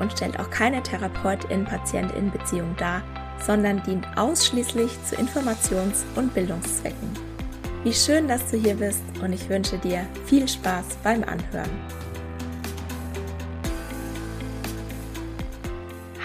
und 0.00 0.12
stellt 0.12 0.38
auch 0.38 0.50
keine 0.50 0.82
Therapeutin-Patientin-Beziehung 0.82 2.74
dar, 2.76 3.02
sondern 3.44 3.82
dient 3.82 4.06
ausschließlich 4.16 4.90
zu 5.04 5.16
Informations- 5.16 6.04
und 6.14 6.32
Bildungszwecken. 6.34 7.10
Wie 7.84 7.92
schön, 7.92 8.28
dass 8.28 8.50
du 8.50 8.56
hier 8.56 8.74
bist 8.74 9.02
und 9.22 9.32
ich 9.32 9.48
wünsche 9.48 9.78
dir 9.78 10.06
viel 10.26 10.46
Spaß 10.46 10.98
beim 11.02 11.24
Anhören. 11.24 11.70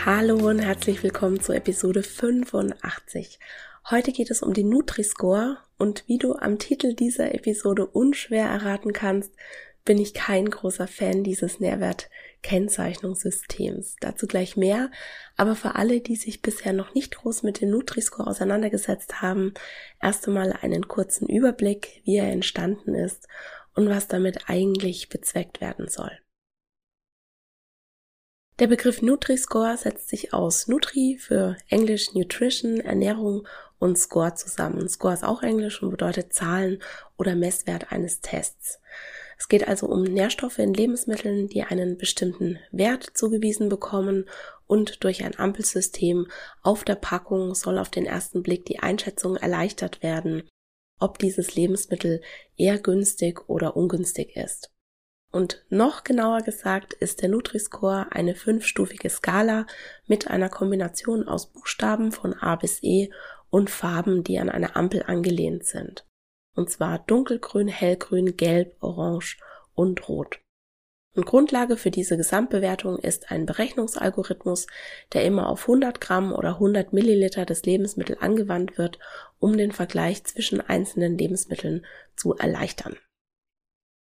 Hallo 0.05 0.47
und 0.47 0.59
herzlich 0.59 1.03
willkommen 1.03 1.41
zu 1.41 1.51
Episode 1.51 2.03
85. 2.03 3.39
Heute 3.89 4.11
geht 4.11 4.31
es 4.31 4.41
um 4.41 4.53
die 4.53 4.63
Nutri-Score 4.63 5.57
und 5.77 6.03
wie 6.07 6.17
du 6.17 6.35
am 6.35 6.59
Titel 6.59 6.93
dieser 6.93 7.33
Episode 7.33 7.85
unschwer 7.85 8.45
erraten 8.45 8.93
kannst, 8.93 9.31
bin 9.83 9.97
ich 9.97 10.13
kein 10.13 10.49
großer 10.49 10.87
Fan 10.87 11.23
dieses 11.23 11.59
Nährwertkennzeichnungssystems. 12.43 13.95
Dazu 13.99 14.27
gleich 14.27 14.57
mehr, 14.57 14.91
aber 15.35 15.55
für 15.55 15.75
alle, 15.75 16.01
die 16.01 16.15
sich 16.15 16.41
bisher 16.41 16.73
noch 16.73 16.93
nicht 16.93 17.15
groß 17.15 17.43
mit 17.43 17.61
dem 17.61 17.69
Nutri-Score 17.71 18.27
auseinandergesetzt 18.27 19.21
haben, 19.21 19.53
erst 20.01 20.27
einmal 20.27 20.53
einen 20.53 20.87
kurzen 20.87 21.27
Überblick, 21.27 22.01
wie 22.05 22.17
er 22.17 22.31
entstanden 22.31 22.95
ist 22.95 23.27
und 23.75 23.89
was 23.89 24.07
damit 24.07 24.49
eigentlich 24.49 25.09
bezweckt 25.09 25.61
werden 25.61 25.87
soll. 25.87 26.11
Der 28.59 28.67
Begriff 28.67 29.03
Nutri-Score 29.03 29.77
setzt 29.77 30.09
sich 30.09 30.33
aus 30.33 30.67
Nutri 30.67 31.17
für 31.19 31.57
Englisch 31.69 32.15
Nutrition, 32.15 32.79
Ernährung 32.79 33.47
und 33.77 33.99
Score 33.99 34.33
zusammen. 34.33 34.89
Score 34.89 35.13
ist 35.13 35.23
auch 35.23 35.43
Englisch 35.43 35.83
und 35.83 35.91
bedeutet 35.91 36.33
Zahlen 36.33 36.81
oder 37.17 37.35
Messwert 37.35 37.91
eines 37.91 38.21
Tests. 38.21 38.79
Es 39.37 39.47
geht 39.47 39.67
also 39.67 39.87
um 39.87 40.03
Nährstoffe 40.03 40.57
in 40.57 40.73
Lebensmitteln, 40.73 41.47
die 41.47 41.63
einen 41.63 41.97
bestimmten 41.97 42.59
Wert 42.71 43.11
zugewiesen 43.13 43.69
bekommen 43.69 44.27
und 44.65 45.03
durch 45.03 45.23
ein 45.23 45.37
Ampelsystem 45.37 46.27
auf 46.63 46.83
der 46.83 46.95
Packung 46.95 47.53
soll 47.53 47.77
auf 47.77 47.89
den 47.89 48.05
ersten 48.05 48.41
Blick 48.41 48.65
die 48.65 48.79
Einschätzung 48.79 49.35
erleichtert 49.35 50.01
werden, 50.01 50.49
ob 50.99 51.19
dieses 51.19 51.55
Lebensmittel 51.55 52.21
eher 52.55 52.79
günstig 52.79 53.47
oder 53.47 53.77
ungünstig 53.77 54.35
ist. 54.35 54.71
Und 55.31 55.63
noch 55.69 56.03
genauer 56.03 56.41
gesagt 56.41 56.93
ist 56.93 57.21
der 57.21 57.29
Nutri-Score 57.29 58.07
eine 58.11 58.33
fünfstufige 58.33 59.09
Skala 59.09 59.67
mit 60.07 60.27
einer 60.27 60.49
Kombination 60.49 61.27
aus 61.27 61.51
Buchstaben 61.51 62.11
von 62.11 62.33
A 62.33 62.55
bis 62.55 62.81
E 62.81 63.11
und 63.49 63.69
Farben, 63.69 64.23
die 64.23 64.39
an 64.39 64.49
eine 64.49 64.75
Ampel 64.75 65.03
angelehnt 65.03 65.65
sind 65.65 66.06
und 66.57 66.69
zwar 66.69 66.99
dunkelgrün, 66.99 67.67
hellgrün, 67.67 68.35
gelb, 68.35 68.75
orange 68.81 69.37
und 69.75 70.09
rot. 70.09 70.39
Und 71.15 71.25
Grundlage 71.25 71.77
für 71.77 71.89
diese 71.89 72.17
Gesamtbewertung 72.17 72.99
ist 72.99 73.31
ein 73.31 73.47
Berechnungsalgorithmus, 73.47 74.67
der 75.13 75.23
immer 75.23 75.49
auf 75.49 75.61
100 75.61 75.99
Gramm 75.99 76.31
oder 76.31 76.55
100 76.55 76.93
Milliliter 76.93 77.45
des 77.45 77.63
Lebensmittels 77.63 78.21
angewandt 78.21 78.77
wird, 78.77 78.99
um 79.39 79.57
den 79.57 79.71
Vergleich 79.71 80.23
zwischen 80.25 80.61
einzelnen 80.61 81.17
Lebensmitteln 81.17 81.85
zu 82.15 82.35
erleichtern. 82.35 82.97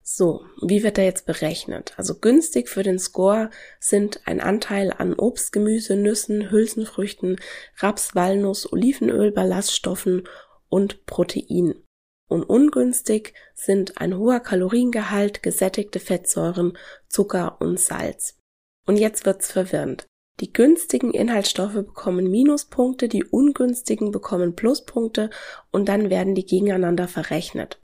So, 0.02 0.46
wie 0.66 0.84
wird 0.84 0.98
er 0.98 1.04
jetzt 1.04 1.26
berechnet? 1.26 1.94
Also 1.98 2.16
günstig 2.16 2.70
für 2.70 2.82
den 2.82 2.98
Score 2.98 3.50
sind 3.80 4.22
ein 4.26 4.42
Anteil 4.42 4.92
an 4.98 5.14
Obst, 5.14 5.52
Gemüse, 5.52 5.98
Nüssen, 5.98 6.50
Hülsenfrüchten, 6.50 7.40
Raps, 7.78 8.16
Walnuss, 8.16 8.72
Olivenöl, 8.72 9.32
Ballaststoffen 9.32 10.28
und 10.70 11.06
Protein. 11.06 11.84
Und 12.28 12.44
ungünstig 12.44 13.34
sind 13.54 14.00
ein 14.00 14.18
hoher 14.18 14.42
Kaloriengehalt, 14.42 15.42
gesättigte 15.44 16.00
Fettsäuren, 16.00 16.78
Zucker 17.08 17.58
und 17.62 17.80
Salz. 17.80 18.38
Und 18.86 18.98
jetzt 18.98 19.26
wird's 19.26 19.52
verwirrend. 19.52 20.08
Die 20.40 20.54
günstigen 20.54 21.12
Inhaltsstoffe 21.12 21.74
bekommen 21.74 22.30
Minuspunkte, 22.30 23.08
die 23.08 23.24
ungünstigen 23.24 24.12
bekommen 24.12 24.56
Pluspunkte 24.56 25.30
und 25.72 25.90
dann 25.90 26.10
werden 26.10 26.36
die 26.36 26.46
gegeneinander 26.46 27.08
verrechnet. 27.08 27.80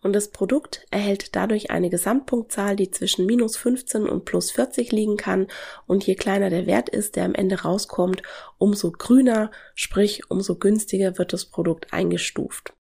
Und 0.00 0.12
das 0.12 0.28
Produkt 0.30 0.86
erhält 0.90 1.34
dadurch 1.34 1.70
eine 1.70 1.90
Gesamtpunktzahl, 1.90 2.76
die 2.76 2.90
zwischen 2.92 3.26
minus 3.26 3.56
15 3.56 4.08
und 4.08 4.24
plus 4.24 4.52
40 4.52 4.92
liegen 4.92 5.16
kann. 5.16 5.48
Und 5.86 6.06
je 6.06 6.14
kleiner 6.14 6.50
der 6.50 6.66
Wert 6.66 6.88
ist, 6.88 7.16
der 7.16 7.24
am 7.24 7.34
Ende 7.34 7.62
rauskommt, 7.62 8.22
umso 8.58 8.92
grüner, 8.92 9.50
sprich 9.74 10.30
umso 10.30 10.56
günstiger 10.56 11.18
wird 11.18 11.32
das 11.32 11.46
Produkt 11.46 11.92
eingestuft. 11.92 12.74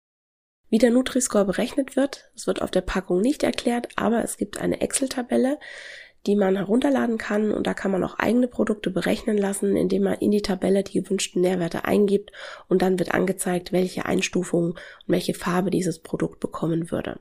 Wie 0.70 0.80
der 0.80 0.92
Nutri-Score 0.92 1.46
berechnet 1.46 1.96
wird, 1.96 2.30
es 2.36 2.46
wird 2.46 2.62
auf 2.62 2.72
der 2.72 2.82
Packung 2.82 3.22
nicht 3.22 3.44
erklärt, 3.44 3.88
aber 3.96 4.24
es 4.24 4.36
gibt 4.38 4.60
eine 4.60 4.82
Excel-Tabelle, 4.82 5.60
die 6.26 6.36
man 6.36 6.58
herunterladen 6.58 7.18
kann 7.18 7.52
und 7.52 7.66
da 7.66 7.74
kann 7.74 7.92
man 7.92 8.04
auch 8.04 8.20
eigene 8.20 8.50
Produkte 8.50 8.90
berechnen 8.90 9.38
lassen, 9.38 9.78
indem 9.78 10.04
man 10.04 10.16
in 10.16 10.32
die 10.32 10.42
Tabelle 10.42 10.84
die 10.84 11.02
gewünschten 11.02 11.42
Nährwerte 11.42 11.86
eingibt 11.86 12.32
und 12.68 12.82
dann 12.82 13.00
wird 13.00 13.14
angezeigt, 13.14 13.72
welche 13.72 14.06
Einstufung 14.06 14.72
und 14.72 14.78
welche 15.08 15.34
Farbe 15.34 15.70
dieses 15.70 16.00
Produkt 16.00 16.42
bekommen 16.42 16.92
würde. 16.92 17.20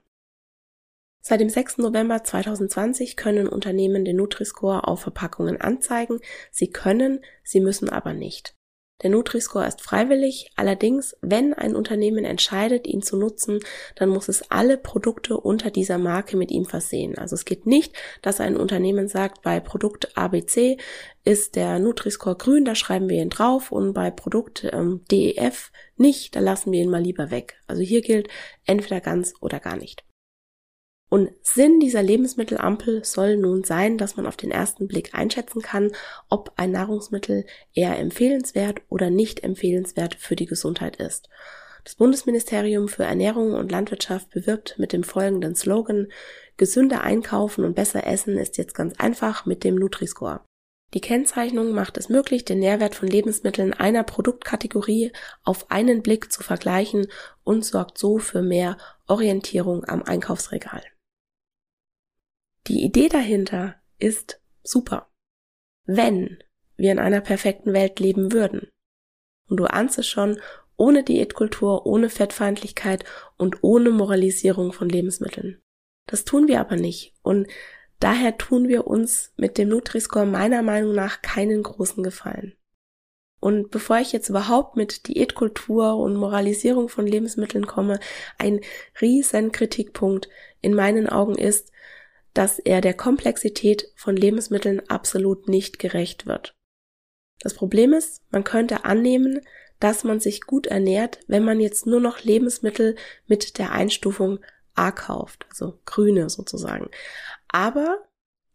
Seit 1.21 1.41
dem 1.41 1.49
6. 1.49 1.79
November 1.79 2.23
2020 2.23 3.17
können 3.17 3.49
Unternehmen 3.49 4.05
den 4.05 4.17
Nutri-Score 4.17 4.87
auf 4.87 5.03
Verpackungen 5.03 5.61
anzeigen. 5.61 6.21
Sie 6.53 6.71
können, 6.71 7.25
sie 7.43 7.61
müssen 7.61 7.89
aber 7.89 8.13
nicht. 8.13 8.57
Der 9.03 9.11
Nutri-Score 9.11 9.67
ist 9.67 9.83
freiwillig, 9.83 10.51
allerdings, 10.57 11.17
wenn 11.21 11.53
ein 11.53 11.77
Unternehmen 11.77 12.25
entscheidet, 12.25 12.87
ihn 12.87 13.03
zu 13.03 13.19
nutzen, 13.19 13.61
dann 13.95 14.09
muss 14.09 14.29
es 14.29 14.51
alle 14.51 14.79
Produkte 14.79 15.37
unter 15.37 15.71
dieser 15.71 15.99
Marke 15.99 16.37
mit 16.37 16.51
ihm 16.51 16.65
versehen. 16.65 17.19
Also 17.19 17.35
es 17.35 17.45
geht 17.45 17.67
nicht, 17.67 17.95
dass 18.23 18.41
ein 18.41 18.57
Unternehmen 18.57 19.09
sagt, 19.09 19.43
bei 19.43 19.61
Produkt 19.61 20.17
ABC 20.17 20.79
ist 21.25 21.57
der 21.57 21.79
Nutri-Score 21.79 22.37
grün, 22.37 22.65
da 22.65 22.75
schreiben 22.75 23.11
wir 23.11 23.21
ihn 23.21 23.31
drauf 23.31 23.71
und 23.71 23.93
bei 23.93 24.11
Produkt 24.11 24.67
ähm, 24.73 25.05
DEF 25.11 25.73
nicht, 25.97 26.35
da 26.35 26.41
lassen 26.41 26.73
wir 26.73 26.81
ihn 26.81 26.91
mal 26.91 27.03
lieber 27.03 27.31
weg. 27.31 27.61
Also 27.67 27.83
hier 27.83 28.01
gilt 28.01 28.29
entweder 28.65 29.01
ganz 29.01 29.35
oder 29.41 29.61
gar 29.61 29.77
nicht. 29.77 30.05
Und 31.09 31.31
Sinn 31.41 31.79
dieser 31.79 32.03
Lebensmittelampel 32.03 33.05
soll 33.05 33.37
nun 33.37 33.63
sein, 33.63 33.97
dass 33.97 34.17
man 34.17 34.27
auf 34.27 34.37
den 34.37 34.51
ersten 34.51 34.89
Blick 34.89 35.15
einschätzen 35.15 35.63
kann, 35.63 35.93
ob 36.29 36.53
ein 36.57 36.73
Nahrungsmittel 36.73 37.47
eher 37.75 37.99
empfehlenswert 37.99 38.81
oder 38.89 39.11
nicht 39.11 39.45
empfehlenswert 39.45 40.17
für 40.17 40.35
die 40.35 40.47
Gesundheit 40.47 40.97
ist. 40.97 41.29
Das 41.85 41.95
Bundesministerium 41.95 42.89
für 42.89 43.05
Ernährung 43.05 43.55
und 43.55 43.71
Landwirtschaft 43.71 44.31
bewirbt 44.31 44.75
mit 44.77 44.93
dem 44.93 45.05
folgenden 45.05 45.55
Slogan 45.55 46.09
Gesünder 46.57 47.03
einkaufen 47.03 47.65
und 47.65 47.77
besser 47.77 48.05
essen 48.05 48.37
ist 48.37 48.59
jetzt 48.59 48.75
ganz 48.75 48.99
einfach 48.99 49.47
mit 49.47 49.63
dem 49.63 49.77
Nutri-Score. 49.77 50.41
Die 50.95 51.01
Kennzeichnung 51.01 51.73
macht 51.73 51.97
es 51.99 52.09
möglich, 52.09 52.45
den 52.45 52.59
Nährwert 52.59 52.97
von 52.97 53.07
Lebensmitteln 53.07 53.73
einer 53.73 54.03
Produktkategorie 54.03 55.13
auf 55.45 55.71
einen 55.71 56.03
Blick 56.03 56.33
zu 56.33 56.43
vergleichen 56.43 57.07
und 57.45 57.65
sorgt 57.65 57.99
so 57.99 58.19
für 58.19 58.43
mehr 58.43 58.77
Orientierung 59.07 59.85
am 59.85 60.03
Einkaufsregal. 60.03 60.83
Die 62.69 62.83
Idee 62.83 63.09
dahinter 63.09 63.77
ist 63.99 64.41
super. 64.65 65.09
Wenn 65.85 66.43
wir 66.77 66.93
in 66.93 66.99
einer 66.99 67.21
perfekten 67.21 67.73
Welt 67.73 68.01
leben 68.01 68.33
würden. 68.33 68.69
Und 69.49 69.59
du 69.59 69.67
ahnst 69.67 69.99
es 69.99 70.07
schon, 70.09 70.41
ohne 70.77 71.05
Diätkultur, 71.05 71.87
ohne 71.87 72.11
Fettfeindlichkeit 72.11 73.05
und 73.39 73.63
ohne 73.63 73.91
Moralisierung 73.91 74.73
von 74.73 74.89
Lebensmitteln. 74.89 75.63
Das 76.07 76.25
tun 76.25 76.49
wir 76.49 76.61
aber 76.61 76.77
nicht. 76.77 77.15
Und 77.23 77.47
daher 77.99 78.37
tun 78.37 78.69
wir 78.69 78.87
uns 78.87 79.33
mit 79.37 79.59
dem 79.59 79.69
Nutri-Score 79.69 80.27
meiner 80.27 80.63
Meinung 80.63 80.95
nach 80.95 81.23
keinen 81.23 81.63
großen 81.63 82.03
Gefallen. 82.03 82.57
Und 83.39 83.71
bevor 83.71 83.99
ich 83.99 84.13
jetzt 84.13 84.29
überhaupt 84.29 84.77
mit 84.77 85.09
Diätkultur 85.09 85.97
und 85.97 86.17
Moralisierung 86.17 86.89
von 86.89 87.07
Lebensmitteln 87.07 87.67
komme, 87.67 88.01
ein 88.39 88.61
riesen 89.01 89.53
Kritikpunkt 89.53 90.29
in 90.61 90.75
meinen 90.75 91.09
Augen 91.09 91.37
ist, 91.37 91.71
dass 92.37 92.59
er 92.59 92.81
der 92.81 92.95
Komplexität 92.95 93.89
von 93.97 94.17
Lebensmitteln 94.17 94.83
absolut 94.89 95.49
nicht 95.49 95.79
gerecht 95.79 96.27
wird. 96.27 96.55
Das 97.41 97.55
Problem 97.55 97.93
ist, 97.93 98.23
man 98.31 98.45
könnte 98.45 98.85
annehmen, 98.85 99.41
dass 99.81 100.05
man 100.05 100.21
sich 100.21 100.43
gut 100.43 100.67
ernährt, 100.67 101.21
wenn 101.29 101.45
man 101.45 101.61
jetzt 101.61 101.87
nur 101.87 102.01
noch 102.01 102.23
Lebensmittel 102.23 102.97
mit 103.27 103.59
der 103.59 103.73
Einstufung 103.73 104.39
A 104.75 104.91
kauft, 104.91 105.47
also 105.49 105.81
grüne 105.87 106.29
sozusagen. 106.29 106.91
Aber 107.49 108.06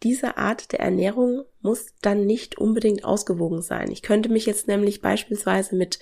diese 0.04 0.38
Art 0.38 0.72
der 0.72 0.80
Ernährung 0.80 1.44
muss 1.62 1.94
dann 2.02 2.26
nicht 2.26 2.58
unbedingt 2.58 3.04
ausgewogen 3.04 3.62
sein. 3.62 3.92
Ich 3.92 4.02
könnte 4.02 4.30
mich 4.30 4.48
jetzt 4.48 4.68
nämlich 4.68 5.02
beispielsweise 5.02 5.76
mit 5.76 6.00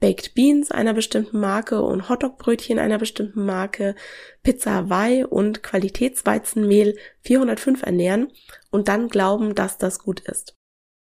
Baked 0.00 0.34
Beans 0.34 0.70
einer 0.70 0.94
bestimmten 0.94 1.38
Marke 1.38 1.82
und 1.82 2.08
Hotdogbrötchen 2.08 2.78
einer 2.78 2.98
bestimmten 2.98 3.44
Marke, 3.44 3.94
Pizza 4.42 4.72
Hawaii 4.72 5.24
und 5.24 5.62
Qualitätsweizenmehl 5.62 6.96
405 7.20 7.82
ernähren 7.82 8.32
und 8.70 8.88
dann 8.88 9.08
glauben, 9.08 9.54
dass 9.54 9.76
das 9.76 9.98
gut 9.98 10.20
ist. 10.20 10.56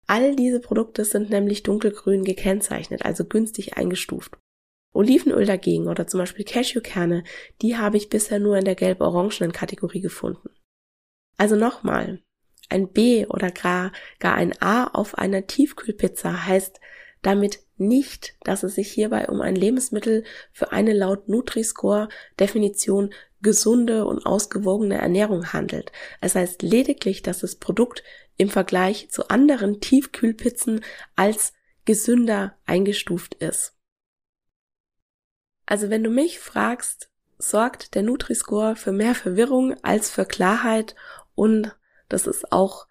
All 0.07 0.37
diese 0.37 0.61
Produkte 0.61 1.03
sind 1.03 1.29
nämlich 1.29 1.63
dunkelgrün 1.63 2.23
gekennzeichnet, 2.23 3.03
also 3.03 3.25
günstig 3.25 3.75
eingestuft. 3.75 4.37
Olivenöl 4.93 5.45
dagegen 5.45 5.89
oder 5.89 6.07
zum 6.07 6.19
Beispiel 6.19 6.45
Cashewkerne, 6.45 7.25
die 7.61 7.75
habe 7.75 7.97
ich 7.97 8.07
bisher 8.07 8.39
nur 8.39 8.57
in 8.57 8.63
der 8.63 8.75
gelb-orangenen 8.75 9.51
Kategorie 9.51 9.99
gefunden. 9.99 10.49
Also 11.37 11.55
nochmal, 11.55 12.23
ein 12.69 12.91
B 12.91 13.25
oder 13.25 13.51
gar, 13.51 13.91
gar 14.19 14.35
ein 14.35 14.61
A 14.61 14.85
auf 14.87 15.17
einer 15.17 15.47
Tiefkühlpizza 15.47 16.45
heißt 16.45 16.79
damit 17.21 17.59
nicht, 17.77 18.35
dass 18.43 18.63
es 18.63 18.75
sich 18.75 18.91
hierbei 18.91 19.27
um 19.27 19.41
ein 19.41 19.55
Lebensmittel 19.55 20.23
für 20.51 20.71
eine 20.71 20.93
laut 20.93 21.29
Nutri-Score 21.29 22.09
Definition 22.39 23.13
gesunde 23.41 24.05
und 24.05 24.25
ausgewogene 24.25 24.97
Ernährung 24.97 25.53
handelt. 25.53 25.91
Es 26.21 26.35
heißt 26.35 26.63
lediglich, 26.63 27.21
dass 27.21 27.39
das 27.39 27.55
Produkt 27.55 28.03
im 28.37 28.49
Vergleich 28.49 29.09
zu 29.09 29.29
anderen 29.29 29.79
Tiefkühlpizzen 29.79 30.83
als 31.15 31.53
gesünder 31.85 32.57
eingestuft 32.65 33.35
ist. 33.35 33.73
Also 35.65 35.89
wenn 35.89 36.03
du 36.03 36.09
mich 36.09 36.39
fragst, 36.39 37.09
sorgt 37.37 37.93
der 37.93 38.03
Nutri-Score 38.03 38.75
für 38.75 38.91
mehr 38.91 39.13
Verwirrung 39.13 39.75
als 39.83 40.09
für 40.09 40.25
Klarheit 40.25 40.95
und 41.35 41.76
das 42.09 42.27
ist 42.27 42.51
auch 42.51 42.87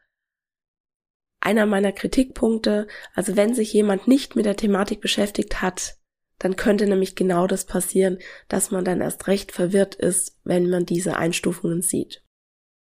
einer 1.40 1.66
meiner 1.66 1.92
Kritikpunkte. 1.92 2.88
Also 3.14 3.36
wenn 3.36 3.54
sich 3.54 3.72
jemand 3.72 4.08
nicht 4.08 4.36
mit 4.36 4.46
der 4.46 4.56
Thematik 4.56 5.00
beschäftigt 5.00 5.62
hat, 5.62 5.96
dann 6.38 6.56
könnte 6.56 6.86
nämlich 6.86 7.14
genau 7.14 7.46
das 7.46 7.64
passieren, 7.64 8.18
dass 8.48 8.70
man 8.70 8.84
dann 8.84 9.00
erst 9.00 9.26
recht 9.26 9.52
verwirrt 9.52 9.94
ist, 9.94 10.38
wenn 10.44 10.68
man 10.68 10.84
diese 10.84 11.16
Einstufungen 11.16 11.82
sieht. 11.82 12.25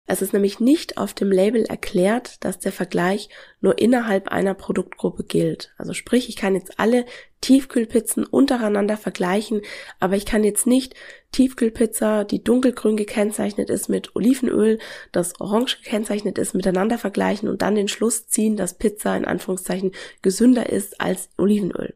Es 0.05 0.21
ist 0.21 0.33
nämlich 0.33 0.59
nicht 0.59 0.97
auf 0.97 1.13
dem 1.13 1.31
Label 1.31 1.63
erklärt, 1.63 2.43
dass 2.43 2.59
der 2.59 2.73
Vergleich 2.73 3.29
nur 3.61 3.79
innerhalb 3.79 4.27
einer 4.27 4.53
Produktgruppe 4.53 5.23
gilt. 5.23 5.73
Also 5.77 5.93
sprich, 5.93 6.27
ich 6.27 6.35
kann 6.35 6.55
jetzt 6.55 6.77
alle 6.77 7.05
Tiefkühlpizzen 7.39 8.25
untereinander 8.25 8.97
vergleichen, 8.97 9.61
aber 10.01 10.17
ich 10.17 10.25
kann 10.25 10.43
jetzt 10.43 10.67
nicht 10.67 10.95
Tiefkühlpizza, 11.31 12.25
die 12.25 12.43
dunkelgrün 12.43 12.97
gekennzeichnet 12.97 13.69
ist 13.69 13.87
mit 13.87 14.13
Olivenöl, 14.13 14.77
das 15.13 15.39
orange 15.39 15.77
gekennzeichnet 15.81 16.37
ist, 16.37 16.53
miteinander 16.53 16.97
vergleichen 16.97 17.47
und 17.47 17.61
dann 17.61 17.75
den 17.75 17.87
Schluss 17.87 18.27
ziehen, 18.27 18.57
dass 18.57 18.77
Pizza 18.77 19.15
in 19.15 19.25
Anführungszeichen 19.25 19.93
gesünder 20.21 20.69
ist 20.69 20.99
als 20.99 21.29
Olivenöl. 21.37 21.95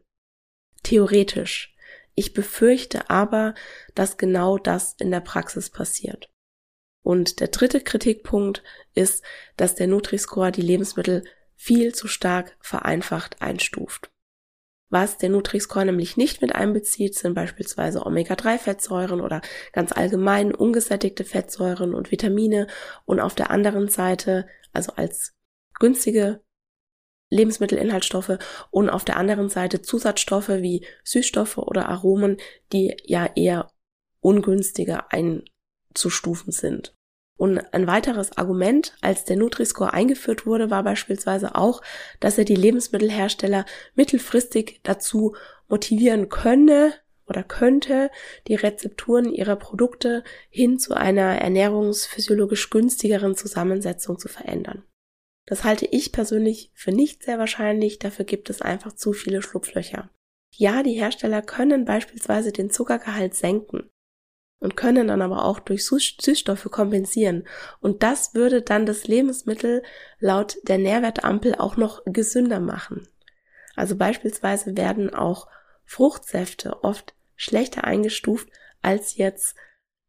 Theoretisch. 0.82 1.74
Ich 2.14 2.32
befürchte 2.32 3.10
aber, 3.10 3.54
dass 3.94 4.16
genau 4.16 4.56
das 4.56 4.94
in 4.98 5.10
der 5.10 5.20
Praxis 5.20 5.68
passiert. 5.68 6.30
Und 7.08 7.40
der 7.40 7.48
dritte 7.48 7.80
Kritikpunkt 7.80 8.62
ist, 8.92 9.24
dass 9.56 9.74
der 9.74 9.86
Nutri-Score 9.86 10.52
die 10.52 10.60
Lebensmittel 10.60 11.24
viel 11.54 11.94
zu 11.94 12.06
stark 12.06 12.58
vereinfacht 12.60 13.40
einstuft. 13.40 14.10
Was 14.90 15.16
der 15.16 15.30
Nutri-Score 15.30 15.86
nämlich 15.86 16.18
nicht 16.18 16.42
mit 16.42 16.54
einbezieht, 16.54 17.14
sind 17.14 17.32
beispielsweise 17.32 18.04
Omega-3-Fettsäuren 18.04 19.22
oder 19.22 19.40
ganz 19.72 19.92
allgemein 19.92 20.54
ungesättigte 20.54 21.24
Fettsäuren 21.24 21.94
und 21.94 22.10
Vitamine 22.10 22.66
und 23.06 23.20
auf 23.20 23.34
der 23.34 23.50
anderen 23.50 23.88
Seite, 23.88 24.46
also 24.74 24.92
als 24.96 25.32
günstige 25.78 26.42
Lebensmittelinhaltsstoffe 27.30 28.36
und 28.70 28.90
auf 28.90 29.06
der 29.06 29.16
anderen 29.16 29.48
Seite 29.48 29.80
Zusatzstoffe 29.80 30.50
wie 30.50 30.84
Süßstoffe 31.04 31.56
oder 31.56 31.88
Aromen, 31.88 32.36
die 32.74 32.94
ja 33.02 33.30
eher 33.34 33.72
ungünstiger 34.20 35.10
einzustufen 35.10 36.52
sind. 36.52 36.97
Und 37.38 37.72
ein 37.72 37.86
weiteres 37.86 38.36
Argument, 38.36 38.96
als 39.00 39.24
der 39.24 39.36
Nutri-Score 39.36 39.92
eingeführt 39.92 40.44
wurde, 40.44 40.70
war 40.70 40.82
beispielsweise 40.82 41.54
auch, 41.54 41.82
dass 42.18 42.36
er 42.36 42.44
die 42.44 42.56
Lebensmittelhersteller 42.56 43.64
mittelfristig 43.94 44.80
dazu 44.82 45.36
motivieren 45.68 46.28
könne 46.30 46.92
oder 47.28 47.44
könnte, 47.44 48.10
die 48.48 48.56
Rezepturen 48.56 49.32
ihrer 49.32 49.54
Produkte 49.54 50.24
hin 50.50 50.80
zu 50.80 50.94
einer 50.94 51.40
ernährungsphysiologisch 51.40 52.70
günstigeren 52.70 53.36
Zusammensetzung 53.36 54.18
zu 54.18 54.26
verändern. 54.26 54.82
Das 55.46 55.62
halte 55.62 55.86
ich 55.86 56.10
persönlich 56.10 56.72
für 56.74 56.90
nicht 56.90 57.22
sehr 57.22 57.38
wahrscheinlich, 57.38 58.00
dafür 58.00 58.24
gibt 58.24 58.50
es 58.50 58.62
einfach 58.62 58.94
zu 58.94 59.12
viele 59.12 59.42
Schlupflöcher. 59.42 60.10
Ja, 60.52 60.82
die 60.82 60.94
Hersteller 60.94 61.42
können 61.42 61.84
beispielsweise 61.84 62.50
den 62.50 62.70
Zuckergehalt 62.70 63.36
senken 63.36 63.88
und 64.60 64.76
können 64.76 65.08
dann 65.08 65.22
aber 65.22 65.44
auch 65.44 65.60
durch 65.60 65.86
Süßstoffe 65.86 66.68
kompensieren. 66.70 67.46
Und 67.80 68.02
das 68.02 68.34
würde 68.34 68.62
dann 68.62 68.86
das 68.86 69.06
Lebensmittel 69.06 69.82
laut 70.18 70.56
der 70.64 70.78
Nährwertampel 70.78 71.54
auch 71.54 71.76
noch 71.76 72.02
gesünder 72.04 72.60
machen. 72.60 73.08
Also 73.76 73.96
beispielsweise 73.96 74.76
werden 74.76 75.14
auch 75.14 75.46
Fruchtsäfte 75.84 76.82
oft 76.82 77.14
schlechter 77.36 77.84
eingestuft 77.84 78.48
als 78.82 79.16
jetzt 79.16 79.54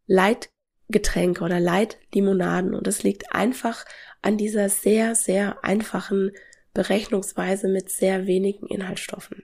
Leitgetränke 0.07 1.43
oder 1.43 1.59
Leitlimonaden. 1.59 2.73
Und 2.73 2.87
das 2.87 3.03
liegt 3.03 3.33
einfach 3.33 3.85
an 4.21 4.37
dieser 4.37 4.69
sehr, 4.69 5.13
sehr 5.13 5.63
einfachen 5.63 6.31
Berechnungsweise 6.73 7.67
mit 7.67 7.89
sehr 7.91 8.25
wenigen 8.25 8.65
Inhaltsstoffen. 8.67 9.43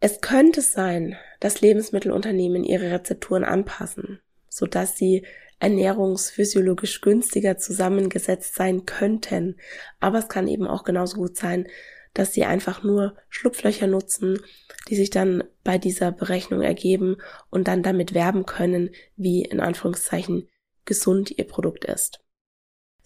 Es 0.00 0.20
könnte 0.20 0.60
sein, 0.60 1.16
dass 1.40 1.60
Lebensmittelunternehmen 1.60 2.62
ihre 2.62 2.90
Rezepturen 2.92 3.44
anpassen, 3.44 4.20
sodass 4.48 4.96
sie 4.96 5.26
ernährungsphysiologisch 5.58 7.00
günstiger 7.00 7.58
zusammengesetzt 7.58 8.54
sein 8.54 8.86
könnten. 8.86 9.56
Aber 9.98 10.18
es 10.18 10.28
kann 10.28 10.46
eben 10.46 10.68
auch 10.68 10.84
genauso 10.84 11.16
gut 11.16 11.36
sein, 11.36 11.66
dass 12.14 12.32
sie 12.32 12.44
einfach 12.44 12.82
nur 12.84 13.16
Schlupflöcher 13.28 13.86
nutzen, 13.86 14.40
die 14.88 14.96
sich 14.96 15.10
dann 15.10 15.44
bei 15.64 15.78
dieser 15.78 16.12
Berechnung 16.12 16.62
ergeben 16.62 17.16
und 17.50 17.68
dann 17.68 17.82
damit 17.82 18.14
werben 18.14 18.46
können, 18.46 18.90
wie 19.16 19.42
in 19.42 19.60
Anführungszeichen 19.60 20.48
gesund 20.84 21.36
ihr 21.36 21.46
Produkt 21.46 21.84
ist. 21.84 22.20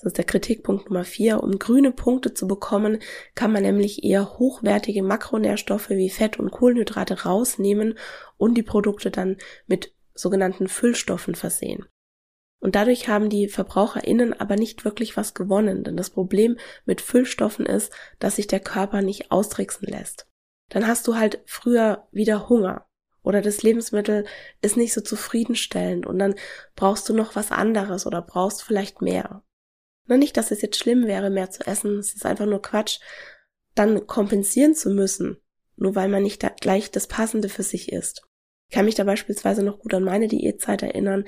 Das 0.02 0.10
ist 0.10 0.18
der 0.18 0.24
Kritikpunkt 0.24 0.86
Nummer 0.86 1.04
vier. 1.04 1.44
Um 1.44 1.60
grüne 1.60 1.92
Punkte 1.92 2.34
zu 2.34 2.48
bekommen, 2.48 2.98
kann 3.36 3.52
man 3.52 3.62
nämlich 3.62 4.02
eher 4.02 4.36
hochwertige 4.36 5.00
Makronährstoffe 5.04 5.90
wie 5.90 6.10
Fett 6.10 6.40
und 6.40 6.50
Kohlenhydrate 6.50 7.22
rausnehmen 7.22 7.96
und 8.36 8.54
die 8.54 8.64
Produkte 8.64 9.12
dann 9.12 9.36
mit 9.68 9.94
sogenannten 10.12 10.66
Füllstoffen 10.66 11.36
versehen. 11.36 11.86
Und 12.58 12.74
dadurch 12.74 13.06
haben 13.06 13.28
die 13.28 13.46
VerbraucherInnen 13.46 14.32
aber 14.32 14.56
nicht 14.56 14.84
wirklich 14.84 15.16
was 15.16 15.34
gewonnen, 15.34 15.84
denn 15.84 15.96
das 15.96 16.10
Problem 16.10 16.58
mit 16.84 17.00
Füllstoffen 17.00 17.64
ist, 17.64 17.92
dass 18.18 18.36
sich 18.36 18.48
der 18.48 18.60
Körper 18.60 19.02
nicht 19.02 19.30
austricksen 19.30 19.86
lässt. 19.86 20.26
Dann 20.68 20.88
hast 20.88 21.06
du 21.06 21.14
halt 21.14 21.42
früher 21.46 22.08
wieder 22.10 22.48
Hunger 22.48 22.86
oder 23.22 23.40
das 23.40 23.62
Lebensmittel 23.62 24.26
ist 24.62 24.76
nicht 24.76 24.94
so 24.94 25.00
zufriedenstellend 25.00 26.06
und 26.06 26.18
dann 26.18 26.34
brauchst 26.74 27.08
du 27.08 27.14
noch 27.14 27.36
was 27.36 27.52
anderes 27.52 28.04
oder 28.04 28.20
brauchst 28.20 28.64
vielleicht 28.64 29.00
mehr. 29.00 29.44
Na, 30.06 30.16
nicht, 30.16 30.36
dass 30.36 30.50
es 30.50 30.62
jetzt 30.62 30.78
schlimm 30.78 31.06
wäre, 31.06 31.30
mehr 31.30 31.50
zu 31.50 31.66
essen, 31.66 31.98
es 31.98 32.14
ist 32.14 32.26
einfach 32.26 32.46
nur 32.46 32.60
Quatsch, 32.60 32.98
dann 33.74 34.06
kompensieren 34.06 34.74
zu 34.74 34.90
müssen, 34.90 35.38
nur 35.76 35.94
weil 35.94 36.08
man 36.08 36.22
nicht 36.22 36.42
da 36.42 36.48
gleich 36.48 36.90
das 36.90 37.06
Passende 37.06 37.48
für 37.48 37.62
sich 37.62 37.92
isst. 37.92 38.22
Ich 38.68 38.74
kann 38.74 38.84
mich 38.84 38.94
da 38.94 39.04
beispielsweise 39.04 39.62
noch 39.62 39.78
gut 39.78 39.94
an 39.94 40.04
meine 40.04 40.28
Diätzeit 40.28 40.82
erinnern. 40.82 41.24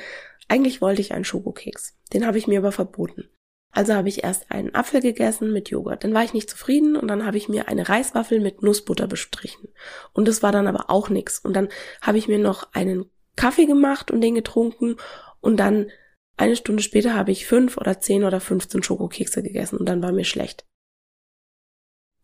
Eigentlich 0.48 0.80
wollte 0.80 1.02
ich 1.02 1.12
einen 1.12 1.24
Schokokeks. 1.24 1.96
Den 2.12 2.26
habe 2.26 2.38
ich 2.38 2.46
mir 2.46 2.58
aber 2.58 2.72
verboten. 2.72 3.28
Also 3.70 3.94
habe 3.94 4.08
ich 4.08 4.22
erst 4.22 4.50
einen 4.50 4.74
Apfel 4.74 5.00
gegessen 5.00 5.52
mit 5.52 5.68
Joghurt. 5.68 6.04
Dann 6.04 6.14
war 6.14 6.22
ich 6.22 6.32
nicht 6.32 6.48
zufrieden 6.48 6.96
und 6.96 7.08
dann 7.08 7.26
habe 7.26 7.36
ich 7.36 7.48
mir 7.48 7.68
eine 7.68 7.88
Reiswaffel 7.88 8.40
mit 8.40 8.62
Nussbutter 8.62 9.08
bestrichen. 9.08 9.68
Und 10.12 10.28
das 10.28 10.42
war 10.42 10.52
dann 10.52 10.68
aber 10.68 10.90
auch 10.90 11.08
nix. 11.08 11.38
Und 11.38 11.54
dann 11.54 11.68
habe 12.00 12.18
ich 12.18 12.28
mir 12.28 12.38
noch 12.38 12.72
einen 12.72 13.10
Kaffee 13.36 13.66
gemacht 13.66 14.10
und 14.10 14.20
den 14.20 14.36
getrunken 14.36 14.96
und 15.40 15.58
dann 15.58 15.90
eine 16.36 16.56
Stunde 16.56 16.82
später 16.82 17.14
habe 17.14 17.30
ich 17.32 17.46
fünf 17.46 17.76
oder 17.76 18.00
zehn 18.00 18.24
oder 18.24 18.40
fünfzehn 18.40 18.82
Schokokekse 18.82 19.42
gegessen 19.42 19.76
und 19.78 19.86
dann 19.86 20.02
war 20.02 20.12
mir 20.12 20.24
schlecht. 20.24 20.66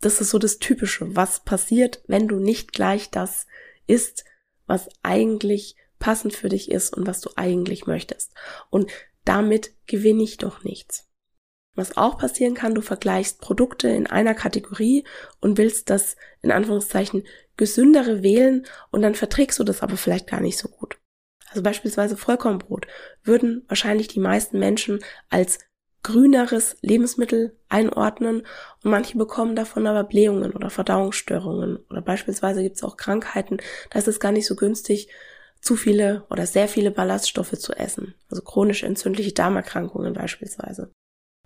das 0.01 0.21
ist 0.21 0.31
so 0.31 0.39
das 0.39 0.59
Typische, 0.59 1.15
was 1.15 1.45
passiert, 1.45 2.03
wenn 2.07 2.27
du 2.27 2.37
nicht 2.37 2.73
gleich 2.73 3.11
das 3.11 3.47
isst, 3.87 4.25
was 4.67 4.89
eigentlich 5.03 5.77
passend 5.99 6.35
für 6.35 6.49
dich 6.49 6.71
ist 6.71 6.97
und 6.97 7.07
was 7.07 7.21
du 7.21 7.31
eigentlich 7.37 7.87
möchtest. 7.87 8.33
Und 8.71 8.91
damit 9.25 9.73
gewinne 9.87 10.23
ich 10.23 10.39
doch 10.39 10.65
nichts. 10.65 11.07
Was 11.77 11.97
auch 11.97 12.19
passieren 12.19 12.55
kann, 12.55 12.75
du 12.75 12.81
vergleichst 12.81 13.41
Produkte 13.41 13.89
in 13.89 14.07
einer 14.07 14.35
Kategorie 14.35 15.05
und 15.41 15.59
willst 15.59 15.91
das 15.91 16.17
in 16.41 16.51
Anführungszeichen 16.51 17.27
gesündere 17.57 18.23
wählen 18.23 18.67
und 18.91 19.03
dann 19.03 19.15
verträgst 19.15 19.59
du 19.59 19.65
das 19.65 19.83
aber 19.83 19.97
vielleicht 19.97 20.27
gar 20.27 20.41
nicht 20.41 20.59
so 20.59 20.69
gut. 20.69 20.99
Also 21.51 21.63
beispielsweise 21.63 22.17
Vollkornbrot 22.17 22.87
würden 23.25 23.65
wahrscheinlich 23.69 24.09
die 24.09 24.21
meisten 24.21 24.59
Menschen 24.59 25.01
als 25.29 25.59
grüneres 26.03 26.77
Lebensmittel 26.81 27.59
einordnen 27.69 28.47
und 28.83 28.91
manche 28.91 29.19
bekommen 29.19 29.55
davon 29.55 29.87
aber 29.87 30.05
Blähungen 30.05 30.53
oder 30.53 30.71
Verdauungsstörungen 30.71 31.77
oder 31.91 32.01
beispielsweise 32.01 32.63
gibt 32.63 32.77
es 32.77 32.83
auch 32.83 32.97
Krankheiten, 32.97 33.59
da 33.91 33.99
ist 33.99 34.09
es 34.09 34.21
gar 34.21 34.33
nicht 34.33 34.47
so 34.47 34.57
günstig, 34.57 35.09
zu 35.61 35.77
viele 35.77 36.25
oder 36.31 36.47
sehr 36.47 36.69
viele 36.69 36.91
Ballaststoffe 36.91 37.59
zu 37.59 37.75
essen, 37.75 38.15
also 38.31 38.43
chronisch 38.43 38.83
entzündliche 38.83 39.33
Darmerkrankungen 39.33 40.15
beispielsweise. 40.15 40.91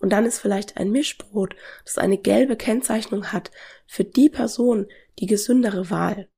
Und 0.01 0.11
dann 0.11 0.27
ist 0.27 0.39
vielleicht 0.39 0.77
ein 0.77 0.91
Mischbrot, 0.91 1.57
das 1.85 1.99
eine 1.99 2.19
gelbe 2.19 2.57
Kennzeichnung 2.57 3.33
hat, 3.33 3.51
für 3.87 4.05
die 4.05 4.29
Person 4.29 4.87
die 5.19 5.27
gesündere 5.27 5.91
Wahl. 5.91 6.29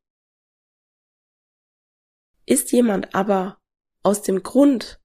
Ist 2.46 2.72
jemand 2.72 3.14
aber 3.14 3.58
aus 4.02 4.22
dem 4.22 4.42
Grund, 4.42 5.00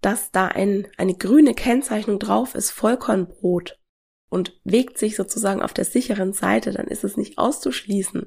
dass 0.00 0.30
da 0.30 0.48
ein, 0.48 0.88
eine 0.96 1.14
grüne 1.14 1.54
Kennzeichnung 1.54 2.18
drauf 2.18 2.54
ist, 2.54 2.70
Vollkornbrot 2.70 3.78
und 4.28 4.58
wägt 4.64 4.98
sich 4.98 5.16
sozusagen 5.16 5.62
auf 5.62 5.72
der 5.72 5.84
sicheren 5.84 6.32
Seite, 6.32 6.72
dann 6.72 6.88
ist 6.88 7.04
es 7.04 7.16
nicht 7.16 7.38
auszuschließen, 7.38 8.26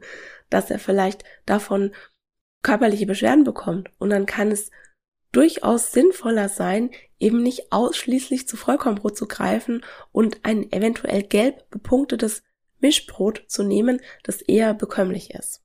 dass 0.50 0.72
er 0.72 0.80
vielleicht 0.80 1.24
davon 1.46 1.94
körperliche 2.64 3.06
Beschwerden 3.06 3.44
bekommt. 3.44 3.92
Und 4.00 4.10
dann 4.10 4.26
kann 4.26 4.52
es 4.52 4.72
durchaus 5.32 5.92
sinnvoller 5.92 6.50
sein, 6.50 6.92
eben 7.20 7.44
nicht 7.44 7.72
ausschließlich 7.72 8.48
zu 8.48 8.58
Vollkornbrot 8.58 9.18
zu 9.18 9.28
greifen 9.28 9.84
und 10.12 10.40
ein 10.44 10.72
eventuell 10.72 11.24
gelb 11.24 11.70
bepunktetes 11.70 12.44
Mischbrot 12.80 13.44
zu 13.48 13.64
nehmen, 13.64 14.02
das 14.24 14.42
eher 14.42 14.74
bekömmlich 14.74 15.32
ist. 15.32 15.62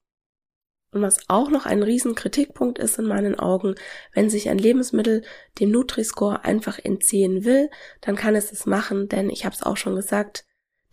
Und 0.94 1.02
was 1.02 1.28
auch 1.28 1.50
noch 1.50 1.66
ein 1.66 1.82
riesen 1.82 2.14
Kritikpunkt 2.14 2.78
ist 2.78 3.00
in 3.00 3.06
meinen 3.06 3.36
Augen, 3.36 3.74
wenn 4.12 4.30
sich 4.30 4.48
ein 4.48 4.58
Lebensmittel 4.58 5.24
dem 5.58 5.72
Nutri-Score 5.72 6.44
einfach 6.44 6.78
entziehen 6.78 7.44
will, 7.44 7.68
dann 8.00 8.14
kann 8.14 8.36
es 8.36 8.52
es 8.52 8.64
machen, 8.64 9.08
denn 9.08 9.28
ich 9.28 9.44
habe 9.44 9.56
es 9.56 9.64
auch 9.64 9.76
schon 9.76 9.96
gesagt, 9.96 10.44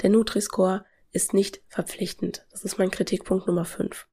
der 0.01 0.09
Nutri-Score 0.09 0.85
ist 1.11 1.35
nicht 1.35 1.61
verpflichtend. 1.67 2.47
Das 2.49 2.63
ist 2.63 2.79
mein 2.79 2.89
Kritikpunkt 2.89 3.45
Nummer 3.45 3.63
5. 3.63 4.07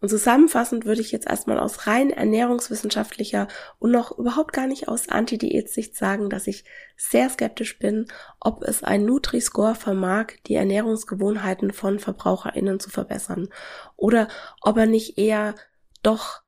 Und 0.00 0.08
zusammenfassend 0.08 0.86
würde 0.86 1.02
ich 1.02 1.12
jetzt 1.12 1.28
erstmal 1.28 1.58
aus 1.58 1.86
rein 1.86 2.10
ernährungswissenschaftlicher 2.10 3.48
und 3.78 3.90
noch 3.90 4.16
überhaupt 4.18 4.52
gar 4.52 4.66
nicht 4.66 4.88
aus 4.88 5.08
Anti-Diät-Sicht 5.08 5.94
sagen, 5.94 6.30
dass 6.30 6.46
ich 6.46 6.64
sehr 6.96 7.28
skeptisch 7.28 7.78
bin, 7.78 8.06
ob 8.40 8.62
es 8.62 8.82
ein 8.82 9.04
Nutri-Score 9.04 9.74
vermag, 9.74 10.32
die 10.46 10.54
Ernährungsgewohnheiten 10.54 11.72
von 11.72 11.98
VerbraucherInnen 11.98 12.80
zu 12.80 12.88
verbessern. 12.88 13.48
Oder 13.96 14.28
ob 14.62 14.78
er 14.78 14.86
nicht 14.86 15.18
eher 15.18 15.54
doch 16.02 16.42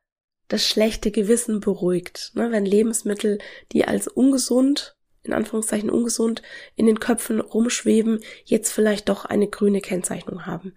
das 0.48 0.66
schlechte 0.66 1.10
Gewissen 1.10 1.60
beruhigt, 1.60 2.32
ne, 2.34 2.50
wenn 2.50 2.64
Lebensmittel, 2.64 3.38
die 3.72 3.86
als 3.86 4.08
ungesund 4.08 4.96
in 5.24 5.32
Anführungszeichen 5.32 5.88
ungesund 5.88 6.42
in 6.74 6.86
den 6.86 6.98
Köpfen 6.98 7.40
rumschweben, 7.40 8.20
jetzt 8.44 8.72
vielleicht 8.72 9.08
doch 9.08 9.24
eine 9.24 9.48
grüne 9.48 9.80
Kennzeichnung 9.80 10.46
haben. 10.46 10.74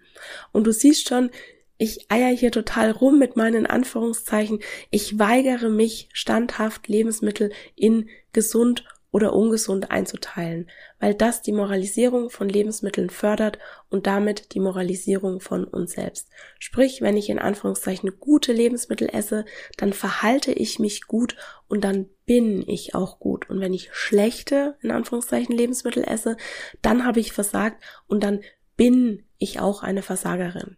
Und 0.52 0.68
du 0.68 0.72
siehst 0.72 1.08
schon, 1.08 1.30
ich 1.78 2.10
eier 2.10 2.34
hier 2.34 2.52
total 2.52 2.90
rum 2.90 3.18
mit 3.18 3.36
meinen 3.36 3.66
Anführungszeichen. 3.66 4.60
Ich 4.90 5.18
weigere 5.18 5.68
mich 5.68 6.08
standhaft 6.12 6.88
Lebensmittel 6.88 7.52
in 7.74 8.08
gesund 8.32 8.84
oder 9.16 9.32
ungesund 9.32 9.90
einzuteilen, 9.90 10.68
weil 11.00 11.14
das 11.14 11.40
die 11.40 11.52
Moralisierung 11.52 12.28
von 12.28 12.50
Lebensmitteln 12.50 13.08
fördert 13.08 13.58
und 13.88 14.06
damit 14.06 14.52
die 14.52 14.60
Moralisierung 14.60 15.40
von 15.40 15.64
uns 15.64 15.92
selbst. 15.92 16.28
Sprich, 16.58 17.00
wenn 17.00 17.16
ich 17.16 17.30
in 17.30 17.38
Anführungszeichen 17.38 18.18
gute 18.20 18.52
Lebensmittel 18.52 19.08
esse, 19.10 19.46
dann 19.78 19.94
verhalte 19.94 20.52
ich 20.52 20.78
mich 20.78 21.06
gut 21.06 21.36
und 21.66 21.82
dann 21.82 22.10
bin 22.26 22.62
ich 22.68 22.94
auch 22.94 23.18
gut. 23.18 23.48
Und 23.48 23.60
wenn 23.60 23.72
ich 23.72 23.88
schlechte, 23.94 24.76
in 24.82 24.90
Anführungszeichen, 24.90 25.56
Lebensmittel 25.56 26.04
esse, 26.04 26.36
dann 26.82 27.06
habe 27.06 27.20
ich 27.20 27.32
versagt 27.32 27.82
und 28.08 28.22
dann 28.22 28.42
bin 28.76 29.24
ich 29.38 29.60
auch 29.60 29.82
eine 29.82 30.02
Versagerin. 30.02 30.76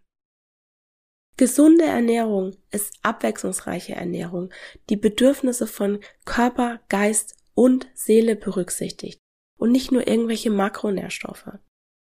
Gesunde 1.39 1.85
Ernährung 1.85 2.57
ist 2.73 2.95
abwechslungsreiche 3.03 3.95
Ernährung, 3.95 4.53
die 4.91 4.97
Bedürfnisse 4.97 5.69
von 5.69 6.01
Körper, 6.25 6.81
Geist 6.89 7.37
und 7.55 7.87
Seele 7.95 8.35
berücksichtigt 8.35 9.21
und 9.57 9.71
nicht 9.71 9.93
nur 9.93 10.09
irgendwelche 10.09 10.51
Makronährstoffe. 10.51 11.53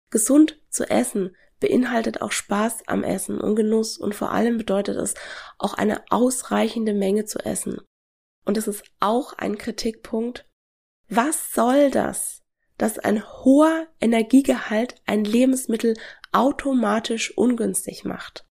Gesund 0.10 0.62
zu 0.70 0.90
essen 0.90 1.36
beinhaltet 1.60 2.22
auch 2.22 2.32
Spaß 2.32 2.88
am 2.88 3.04
Essen 3.04 3.42
und 3.42 3.58
Genuss 3.58 3.98
und 3.98 4.16
vor 4.16 4.32
allem 4.32 4.58
bedeutet 4.58 4.96
es 4.96 5.16
auch 5.58 5.74
eine 5.74 6.10
ausreichende 6.12 6.94
Menge 6.94 7.26
zu 7.26 7.40
essen. 7.40 7.82
Und 8.46 8.58
es 8.58 8.70
ist 8.70 8.86
auch 9.02 9.34
ein 9.34 9.58
Kritikpunkt. 9.58 10.48
Was 11.10 11.52
soll 11.52 11.92
das, 11.92 12.42
dass 12.78 13.00
ein 13.00 13.22
hoher 13.44 13.88
Energiegehalt 14.00 14.96
ein 15.06 15.26
Lebensmittel 15.26 15.96
automatisch 16.32 17.38
ungünstig 17.38 18.06
macht? 18.06 18.45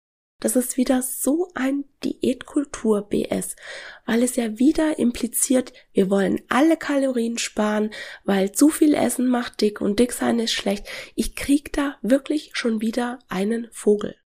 Das 0.45 0.57
ist 0.57 0.77
wieder 0.77 1.01
so 1.01 1.49
ein 1.55 1.87
Diätkultur-BS, 2.05 3.57
weil 4.05 4.23
es 4.23 4.37
ja 4.37 4.59
wieder 4.59 4.99
impliziert, 4.99 5.73
wir 5.95 6.11
wollen 6.11 6.43
alle 6.51 6.77
Kalorien 6.77 7.39
sparen, 7.39 7.95
weil 8.25 8.53
zu 8.53 8.69
viel 8.69 8.93
Essen 8.93 9.27
macht 9.27 9.63
dick 9.63 9.81
und 9.81 9.99
dick 9.99 10.13
sein 10.13 10.39
ist 10.39 10.53
schlecht. 10.53 10.87
Ich 11.15 11.35
krieg 11.35 11.73
da 11.73 11.97
wirklich 12.03 12.51
schon 12.53 12.83
wieder 12.83 13.21
einen 13.29 13.69
Vogel. 13.73 14.17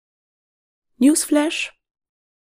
Newsflash. 0.97 1.79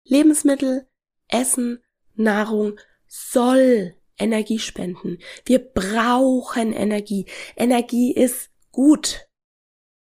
Lebensmittel, 0.05 0.88
Essen, 1.27 1.84
Nahrung 2.13 2.79
soll 3.08 3.94
Energie 4.17 4.60
spenden. 4.60 5.20
Wir 5.44 5.60
brauchen 5.60 6.72
Energie. 6.72 7.25
Energie 7.58 8.13
ist 8.13 8.51
gut. 8.72 9.27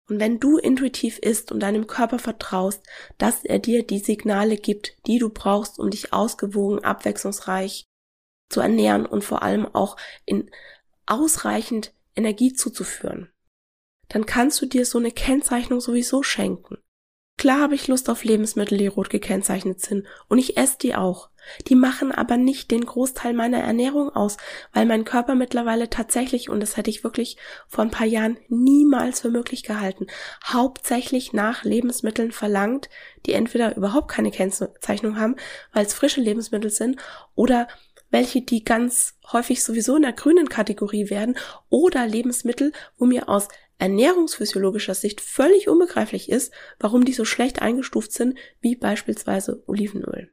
Und 0.10 0.20
wenn 0.20 0.40
du 0.40 0.58
intuitiv 0.58 1.18
isst 1.20 1.52
und 1.52 1.62
deinem 1.62 1.88
Körper 1.88 2.20
vertraust, 2.20 2.84
dass 3.18 3.46
er 3.46 3.60
dir 3.60 3.84
die 3.86 4.00
Signale 4.00 4.58
gibt, 4.58 4.98
die 5.08 5.18
du 5.18 5.30
brauchst, 5.30 5.80
um 5.80 5.90
dich 5.90 6.12
ausgewogen, 6.12 6.84
abwechslungsreich 6.84 7.86
zu 8.50 8.60
ernähren 8.60 9.06
und 9.06 9.24
vor 9.24 9.44
allem 9.44 9.66
auch 9.66 9.96
in 10.26 10.52
ausreichend 11.06 11.94
Energie 12.16 12.54
zuzuführen, 12.54 13.32
dann 14.10 14.26
kannst 14.26 14.62
du 14.62 14.66
dir 14.66 14.86
so 14.86 15.00
eine 15.00 15.12
Kennzeichnung 15.12 15.80
sowieso 15.80 16.22
schenken. 16.22 16.78
Klar 17.38 17.62
habe 17.62 17.76
ich 17.76 17.88
Lust 17.88 18.10
auf 18.10 18.24
Lebensmittel, 18.24 18.78
die 18.78 18.88
rot 18.88 19.10
gekennzeichnet 19.10 19.82
sind, 19.82 20.06
und 20.28 20.38
ich 20.38 20.58
esse 20.58 20.78
die 20.78 20.96
auch. 20.96 21.30
Die 21.68 21.76
machen 21.76 22.12
aber 22.12 22.38
nicht 22.38 22.72
den 22.72 22.86
Großteil 22.86 23.34
meiner 23.34 23.60
Ernährung 23.60 24.10
aus, 24.10 24.38
weil 24.74 24.86
mein 24.86 25.06
Körper 25.06 25.36
mittlerweile 25.36 25.90
tatsächlich, 25.90 26.50
und 26.50 26.60
das 26.60 26.78
hätte 26.78 26.90
ich 26.90 27.04
wirklich 27.04 27.38
vor 27.68 27.84
ein 27.84 27.92
paar 27.92 28.08
Jahren 28.08 28.38
niemals 28.48 29.22
für 29.22 29.30
möglich 29.30 29.64
gehalten, 29.64 30.08
hauptsächlich 30.46 31.34
nach 31.34 31.64
Lebensmitteln 31.64 32.32
verlangt, 32.32 32.90
die 33.26 33.34
entweder 33.34 33.76
überhaupt 33.76 34.10
keine 34.10 34.32
Kennzeichnung 34.32 35.20
haben, 35.20 35.36
weil 35.72 35.86
es 35.86 35.94
frische 35.94 36.22
Lebensmittel 36.22 36.70
sind, 36.70 37.00
oder 37.36 37.68
welche, 38.10 38.42
die 38.42 38.64
ganz 38.64 39.16
häufig 39.32 39.64
sowieso 39.64 39.96
in 39.96 40.04
der 40.04 40.14
grünen 40.14 40.48
Kategorie 40.48 41.10
werden, 41.10 41.36
oder 41.70 42.06
Lebensmittel, 42.06 42.72
wo 42.98 43.06
mir 43.06 43.28
aus 43.28 43.48
ernährungsphysiologischer 43.80 44.94
Sicht 44.94 45.20
völlig 45.20 45.68
unbegreiflich 45.68 46.30
ist, 46.30 46.54
warum 46.80 47.06
die 47.06 47.14
so 47.14 47.26
schlecht 47.26 47.62
eingestuft 47.62 48.14
sind, 48.14 48.38
wie 48.62 48.76
beispielsweise 48.76 49.64
Olivenöl. 49.68 50.32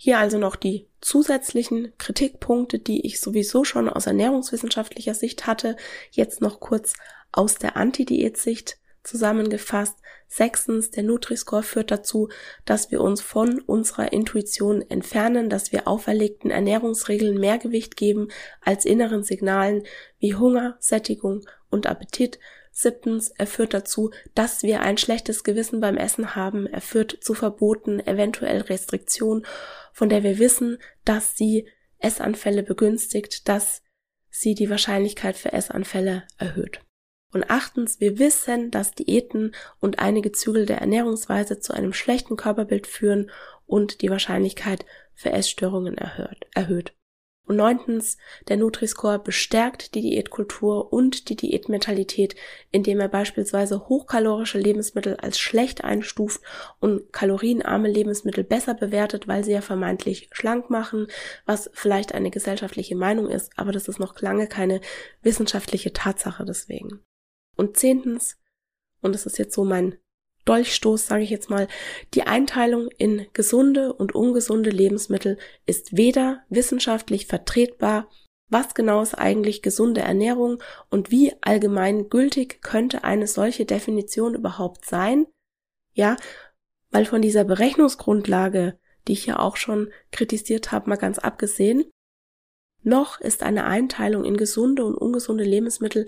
Hier 0.00 0.18
also 0.18 0.38
noch 0.38 0.54
die 0.54 0.86
zusätzlichen 1.00 1.92
Kritikpunkte, 1.98 2.78
die 2.78 3.04
ich 3.04 3.20
sowieso 3.20 3.64
schon 3.64 3.88
aus 3.88 4.06
ernährungswissenschaftlicher 4.06 5.12
Sicht 5.12 5.48
hatte, 5.48 5.76
jetzt 6.12 6.40
noch 6.40 6.60
kurz 6.60 6.94
aus 7.32 7.56
der 7.56 7.76
Anti-Diät-Sicht 7.76 8.78
zusammengefasst. 9.02 9.96
Sechstens, 10.28 10.92
der 10.92 11.02
Nutri-Score 11.02 11.64
führt 11.64 11.90
dazu, 11.90 12.28
dass 12.64 12.92
wir 12.92 13.00
uns 13.00 13.22
von 13.22 13.60
unserer 13.60 14.12
Intuition 14.12 14.88
entfernen, 14.88 15.50
dass 15.50 15.72
wir 15.72 15.88
auferlegten 15.88 16.52
Ernährungsregeln 16.52 17.36
mehr 17.36 17.58
Gewicht 17.58 17.96
geben 17.96 18.28
als 18.60 18.84
inneren 18.84 19.24
Signalen 19.24 19.82
wie 20.20 20.36
Hunger, 20.36 20.76
Sättigung 20.78 21.44
und 21.70 21.88
Appetit. 21.88 22.38
Siebtens, 22.80 23.30
er 23.36 23.48
führt 23.48 23.74
dazu, 23.74 24.12
dass 24.36 24.62
wir 24.62 24.82
ein 24.82 24.98
schlechtes 24.98 25.42
Gewissen 25.42 25.80
beim 25.80 25.96
Essen 25.96 26.36
haben. 26.36 26.68
Er 26.68 26.80
führt 26.80 27.18
zu 27.24 27.34
Verboten, 27.34 27.98
eventuell 27.98 28.60
Restriktionen, 28.60 29.44
von 29.92 30.08
der 30.08 30.22
wir 30.22 30.38
wissen, 30.38 30.78
dass 31.04 31.36
sie 31.36 31.68
Essanfälle 31.98 32.62
begünstigt, 32.62 33.48
dass 33.48 33.82
sie 34.30 34.54
die 34.54 34.70
Wahrscheinlichkeit 34.70 35.36
für 35.36 35.52
Essanfälle 35.52 36.22
erhöht. 36.38 36.80
Und 37.32 37.50
achtens, 37.50 37.98
wir 37.98 38.20
wissen, 38.20 38.70
dass 38.70 38.94
Diäten 38.94 39.56
und 39.80 39.98
einige 39.98 40.30
Zügel 40.30 40.64
der 40.64 40.78
Ernährungsweise 40.78 41.58
zu 41.58 41.72
einem 41.72 41.92
schlechten 41.92 42.36
Körperbild 42.36 42.86
führen 42.86 43.32
und 43.66 44.02
die 44.02 44.10
Wahrscheinlichkeit 44.10 44.86
für 45.14 45.32
Essstörungen 45.32 45.98
erhöht. 45.98 46.46
erhöht. 46.54 46.94
Und 47.48 47.56
neuntens, 47.56 48.18
der 48.48 48.58
Nutri-Score 48.58 49.18
bestärkt 49.18 49.94
die 49.94 50.02
Diätkultur 50.02 50.92
und 50.92 51.30
die 51.30 51.36
Diätmentalität, 51.36 52.36
indem 52.70 53.00
er 53.00 53.08
beispielsweise 53.08 53.88
hochkalorische 53.88 54.58
Lebensmittel 54.58 55.16
als 55.16 55.38
schlecht 55.38 55.82
einstuft 55.82 56.42
und 56.78 57.10
kalorienarme 57.10 57.88
Lebensmittel 57.88 58.44
besser 58.44 58.74
bewertet, 58.74 59.28
weil 59.28 59.44
sie 59.44 59.52
ja 59.52 59.62
vermeintlich 59.62 60.28
schlank 60.30 60.68
machen, 60.68 61.06
was 61.46 61.70
vielleicht 61.72 62.14
eine 62.14 62.30
gesellschaftliche 62.30 62.96
Meinung 62.96 63.30
ist, 63.30 63.50
aber 63.56 63.72
das 63.72 63.88
ist 63.88 63.98
noch 63.98 64.20
lange 64.20 64.46
keine 64.46 64.82
wissenschaftliche 65.22 65.94
Tatsache 65.94 66.44
deswegen. 66.44 67.00
Und 67.56 67.78
zehntens, 67.78 68.36
und 69.00 69.14
das 69.14 69.24
ist 69.24 69.38
jetzt 69.38 69.54
so 69.54 69.64
mein 69.64 69.96
Dolchstoß, 70.48 71.06
sage 71.06 71.24
ich 71.24 71.30
jetzt 71.30 71.50
mal, 71.50 71.68
die 72.14 72.22
Einteilung 72.22 72.88
in 72.96 73.26
gesunde 73.32 73.92
und 73.92 74.14
ungesunde 74.14 74.70
Lebensmittel 74.70 75.38
ist 75.66 75.96
weder 75.96 76.42
wissenschaftlich 76.48 77.26
vertretbar, 77.26 78.08
was 78.48 78.74
genau 78.74 79.02
ist 79.02 79.14
eigentlich 79.14 79.60
gesunde 79.60 80.00
Ernährung 80.00 80.62
und 80.88 81.10
wie 81.10 81.34
allgemein 81.42 82.08
gültig 82.08 82.62
könnte 82.62 83.04
eine 83.04 83.26
solche 83.26 83.66
Definition 83.66 84.34
überhaupt 84.34 84.86
sein? 84.86 85.26
Ja, 85.92 86.16
weil 86.90 87.04
von 87.04 87.20
dieser 87.20 87.44
Berechnungsgrundlage, 87.44 88.78
die 89.06 89.12
ich 89.12 89.26
ja 89.26 89.38
auch 89.38 89.56
schon 89.56 89.92
kritisiert 90.12 90.72
habe, 90.72 90.88
mal 90.88 90.96
ganz 90.96 91.18
abgesehen, 91.18 91.90
noch 92.82 93.20
ist 93.20 93.42
eine 93.42 93.64
Einteilung 93.64 94.24
in 94.24 94.36
gesunde 94.36 94.84
und 94.84 94.94
ungesunde 94.94 95.44
Lebensmittel 95.44 96.06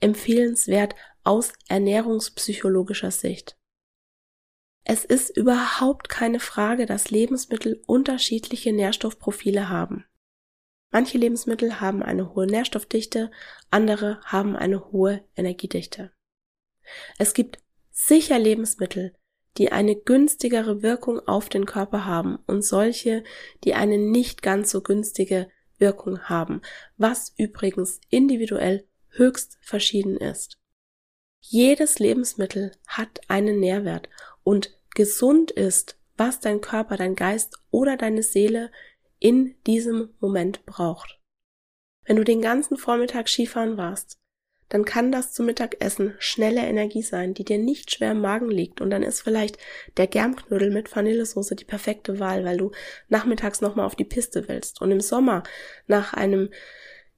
empfehlenswert 0.00 0.96
aus 1.22 1.52
ernährungspsychologischer 1.68 3.10
Sicht. 3.10 3.56
Es 4.88 5.04
ist 5.04 5.36
überhaupt 5.36 6.08
keine 6.08 6.38
Frage, 6.38 6.86
dass 6.86 7.10
Lebensmittel 7.10 7.82
unterschiedliche 7.86 8.72
Nährstoffprofile 8.72 9.68
haben. 9.68 10.04
Manche 10.92 11.18
Lebensmittel 11.18 11.80
haben 11.80 12.04
eine 12.04 12.36
hohe 12.36 12.46
Nährstoffdichte, 12.46 13.32
andere 13.68 14.20
haben 14.22 14.54
eine 14.54 14.92
hohe 14.92 15.24
Energiedichte. 15.34 16.12
Es 17.18 17.34
gibt 17.34 17.58
sicher 17.90 18.38
Lebensmittel, 18.38 19.16
die 19.58 19.72
eine 19.72 19.96
günstigere 19.96 20.82
Wirkung 20.82 21.18
auf 21.26 21.48
den 21.48 21.66
Körper 21.66 22.04
haben 22.04 22.38
und 22.46 22.62
solche, 22.62 23.24
die 23.64 23.74
eine 23.74 23.98
nicht 23.98 24.40
ganz 24.40 24.70
so 24.70 24.82
günstige 24.82 25.50
Wirkung 25.78 26.28
haben, 26.28 26.62
was 26.96 27.34
übrigens 27.36 28.00
individuell 28.08 28.86
höchst 29.08 29.58
verschieden 29.62 30.16
ist. 30.16 30.60
Jedes 31.40 31.98
Lebensmittel 31.98 32.70
hat 32.86 33.20
einen 33.26 33.58
Nährwert 33.58 34.08
und 34.46 34.70
gesund 34.94 35.50
ist, 35.50 35.98
was 36.16 36.38
dein 36.38 36.60
Körper, 36.60 36.96
dein 36.96 37.16
Geist 37.16 37.58
oder 37.72 37.96
deine 37.96 38.22
Seele 38.22 38.70
in 39.18 39.56
diesem 39.66 40.14
Moment 40.20 40.64
braucht. 40.66 41.18
Wenn 42.04 42.14
du 42.14 42.22
den 42.22 42.40
ganzen 42.40 42.76
Vormittag 42.76 43.28
Skifahren 43.28 43.76
warst, 43.76 44.20
dann 44.68 44.84
kann 44.84 45.10
das 45.10 45.32
zum 45.32 45.46
Mittagessen 45.46 46.14
schnelle 46.20 46.60
Energie 46.60 47.02
sein, 47.02 47.34
die 47.34 47.44
dir 47.44 47.58
nicht 47.58 47.90
schwer 47.90 48.12
im 48.12 48.20
Magen 48.20 48.48
liegt 48.48 48.80
und 48.80 48.90
dann 48.90 49.02
ist 49.02 49.20
vielleicht 49.20 49.58
der 49.96 50.06
Germknödel 50.06 50.70
mit 50.70 50.94
Vanillesoße 50.94 51.56
die 51.56 51.64
perfekte 51.64 52.20
Wahl, 52.20 52.44
weil 52.44 52.56
du 52.56 52.70
nachmittags 53.08 53.60
nochmal 53.60 53.86
auf 53.86 53.96
die 53.96 54.04
Piste 54.04 54.46
willst 54.46 54.80
und 54.80 54.92
im 54.92 55.00
Sommer 55.00 55.42
nach 55.88 56.14
einem 56.14 56.50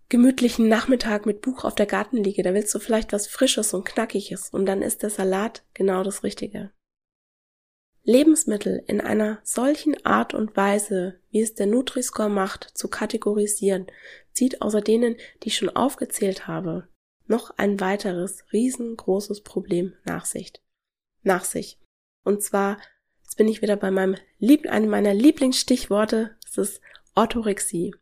gemütlichen 0.08 0.66
Nachmittag 0.68 1.26
mit 1.26 1.42
Buch 1.42 1.64
auf 1.64 1.74
der 1.74 1.86
Gartenliege, 1.86 2.42
da 2.42 2.54
willst 2.54 2.74
du 2.74 2.78
vielleicht 2.78 3.12
was 3.12 3.26
Frisches 3.26 3.74
und 3.74 3.84
Knackiges 3.84 4.48
und 4.48 4.64
dann 4.64 4.80
ist 4.80 5.02
der 5.02 5.10
Salat 5.10 5.62
genau 5.74 6.02
das 6.02 6.24
Richtige. 6.24 6.70
Lebensmittel 8.08 8.82
in 8.86 9.02
einer 9.02 9.38
solchen 9.42 10.06
Art 10.06 10.32
und 10.32 10.56
Weise, 10.56 11.20
wie 11.30 11.42
es 11.42 11.54
der 11.54 11.66
Nutri-Score 11.66 12.30
macht, 12.30 12.64
zu 12.64 12.88
kategorisieren, 12.88 13.86
zieht 14.32 14.62
außer 14.62 14.80
denen, 14.80 15.16
die 15.42 15.48
ich 15.48 15.58
schon 15.58 15.68
aufgezählt 15.68 16.46
habe, 16.46 16.88
noch 17.26 17.50
ein 17.58 17.80
weiteres 17.80 18.44
riesengroßes 18.50 19.42
Problem 19.42 19.92
nach 20.06 20.24
sich. 20.24 20.54
Nach 21.22 21.44
sich. 21.44 21.78
Und 22.24 22.42
zwar, 22.42 22.78
jetzt 23.24 23.36
bin 23.36 23.46
ich 23.46 23.60
wieder 23.60 23.76
bei 23.76 23.90
meinem 23.90 24.16
Lieb 24.38 24.66
einem 24.70 24.88
meiner 24.88 25.12
Lieblingsstichworte, 25.12 26.34
es 26.46 26.56
ist 26.56 26.80
Orthorexie. 27.14 27.94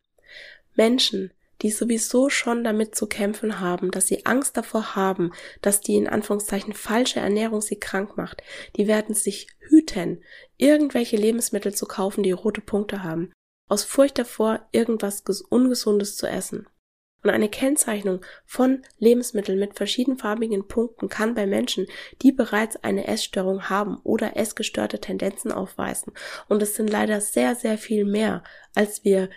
Menschen, 0.75 1.33
die 1.61 1.71
sowieso 1.71 2.29
schon 2.29 2.63
damit 2.63 2.95
zu 2.95 3.07
kämpfen 3.07 3.59
haben, 3.59 3.91
dass 3.91 4.07
sie 4.07 4.25
Angst 4.25 4.57
davor 4.57 4.95
haben, 4.95 5.31
dass 5.61 5.81
die 5.81 5.95
in 5.95 6.07
Anführungszeichen 6.07 6.73
falsche 6.73 7.19
Ernährung 7.19 7.61
sie 7.61 7.79
krank 7.79 8.17
macht, 8.17 8.43
die 8.75 8.87
werden 8.87 9.15
sich 9.15 9.47
hüten, 9.59 10.23
irgendwelche 10.57 11.17
Lebensmittel 11.17 11.73
zu 11.73 11.85
kaufen, 11.85 12.23
die 12.23 12.31
rote 12.31 12.61
Punkte 12.61 13.03
haben, 13.03 13.31
aus 13.67 13.83
Furcht 13.83 14.17
davor, 14.17 14.67
irgendwas 14.71 15.21
Ungesundes 15.49 16.15
zu 16.15 16.27
essen. 16.27 16.67
Und 17.23 17.31
eine 17.31 17.49
Kennzeichnung 17.49 18.21
von 18.45 18.83
Lebensmitteln 18.99 19.59
mit 19.59 19.75
verschiedenfarbigen 19.75 20.67
Punkten 20.67 21.09
kann 21.09 21.33
bei 21.33 21.47
Menschen, 21.47 21.87
die 22.21 22.31
bereits 22.31 22.77
eine 22.83 23.07
Essstörung 23.07 23.69
haben 23.69 23.97
oder 24.03 24.37
essgestörte 24.37 24.99
Tendenzen 24.99 25.51
aufweisen. 25.51 26.13
Und 26.47 26.61
es 26.61 26.75
sind 26.75 26.89
leider 26.89 27.19
sehr, 27.19 27.55
sehr 27.55 27.77
viel 27.77 28.05
mehr, 28.05 28.43
als 28.75 29.03
wir 29.03 29.29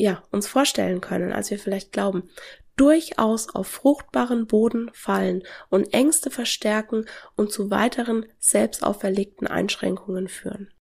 ja, 0.00 0.22
uns 0.30 0.46
vorstellen 0.46 1.02
können, 1.02 1.30
als 1.30 1.50
wir 1.50 1.58
vielleicht 1.58 1.92
glauben, 1.92 2.30
durchaus 2.76 3.54
auf 3.54 3.66
fruchtbaren 3.66 4.46
Boden 4.46 4.90
fallen 4.94 5.42
und 5.68 5.92
Ängste 5.92 6.30
verstärken 6.30 7.04
und 7.36 7.52
zu 7.52 7.70
weiteren 7.70 8.24
selbst 8.38 8.82
auferlegten 8.82 9.46
Einschränkungen 9.46 10.28
führen. 10.28 10.72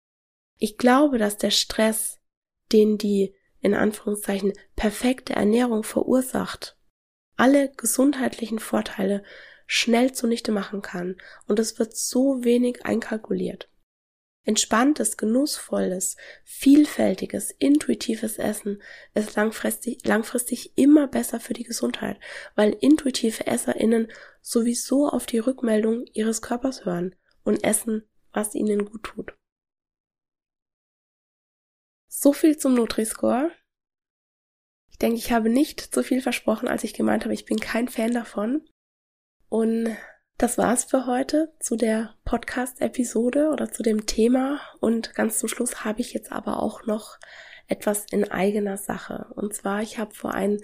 Ich 0.57 0.79
glaube, 0.79 1.19
dass 1.19 1.37
der 1.37 1.51
Stress, 1.51 2.21
den 2.71 2.97
die 2.97 3.35
in 3.61 3.75
Anführungszeichen 3.75 4.53
perfekte 4.77 5.33
Ernährung 5.33 5.83
verursacht, 5.83 6.79
alle 7.37 7.73
gesundheitlichen 7.73 8.61
Vorteile 8.61 9.25
schnell 9.67 10.13
zunichte 10.13 10.53
machen 10.53 10.81
kann 10.81 11.17
und 11.49 11.59
es 11.59 11.81
wird 11.81 11.97
so 11.97 12.45
wenig 12.45 12.87
einkalkuliert. 12.87 13.69
Entspanntes, 14.49 15.19
genussvolles, 15.19 16.17
vielfältiges, 16.43 17.51
intuitives 17.51 18.39
Essen 18.39 18.83
ist 19.13 19.37
langfristig, 19.37 20.07
langfristig 20.07 20.73
immer 20.79 21.07
besser 21.07 21.39
für 21.39 21.53
die 21.53 21.65
Gesundheit, 21.65 22.19
weil 22.55 22.75
intuitive 22.81 23.47
EsserInnen 23.47 24.11
sowieso 24.41 25.07
auf 25.07 25.27
die 25.27 25.39
Rückmeldung 25.39 26.07
ihres 26.15 26.41
Körpers 26.41 26.87
hören 26.87 27.15
und 27.45 27.63
essen, 27.63 28.09
was 28.33 28.55
ihnen 28.55 28.87
gut 28.87 29.03
tut. 29.03 29.37
So 32.07 32.33
viel 32.33 32.57
zum 32.57 32.73
Nutri-Score. 32.73 33.51
Ich 34.89 34.97
denke, 34.97 35.19
ich 35.19 35.31
habe 35.31 35.51
nicht 35.51 35.95
so 35.95 36.03
viel 36.03 36.23
versprochen, 36.23 36.69
als 36.69 36.85
ich 36.85 36.95
gemeint 36.95 37.25
habe, 37.25 37.35
ich 37.35 37.45
bin 37.45 37.61
kein 37.61 37.89
Fan 37.89 38.15
davon. 38.15 38.67
Und 39.51 39.95
das 40.39 40.57
war's 40.57 40.85
für 40.85 41.07
heute 41.07 41.53
zu 41.59 41.75
der 41.75 42.15
Podcast-Episode 42.25 43.49
oder 43.49 43.73
zu 43.73 43.83
dem 43.83 44.07
Thema. 44.07 44.61
Und 44.79 45.13
ganz 45.17 45.39
zum 45.39 45.49
Schluss 45.49 45.85
habe 45.85 46.01
ich 46.01 46.15
jetzt 46.15 46.31
aber 46.31 46.63
auch 46.63 46.87
noch 46.87 47.19
etwas 47.67 48.07
in 48.13 48.31
eigener 48.31 48.77
Sache. 48.77 49.27
Und 49.35 49.53
zwar, 49.53 49.83
ich 49.83 49.99
habe 49.99 50.15
vor 50.15 50.35
ein 50.35 50.61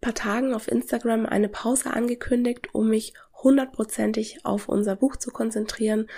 paar 0.00 0.14
Tagen 0.14 0.54
auf 0.54 0.66
Instagram 0.66 1.26
eine 1.26 1.50
Pause 1.50 1.92
angekündigt, 1.92 2.74
um 2.74 2.88
mich 2.88 3.12
hundertprozentig 3.34 4.46
auf 4.46 4.70
unser 4.70 4.96
Buch 4.96 5.16
zu 5.16 5.30
konzentrieren. 5.30 6.08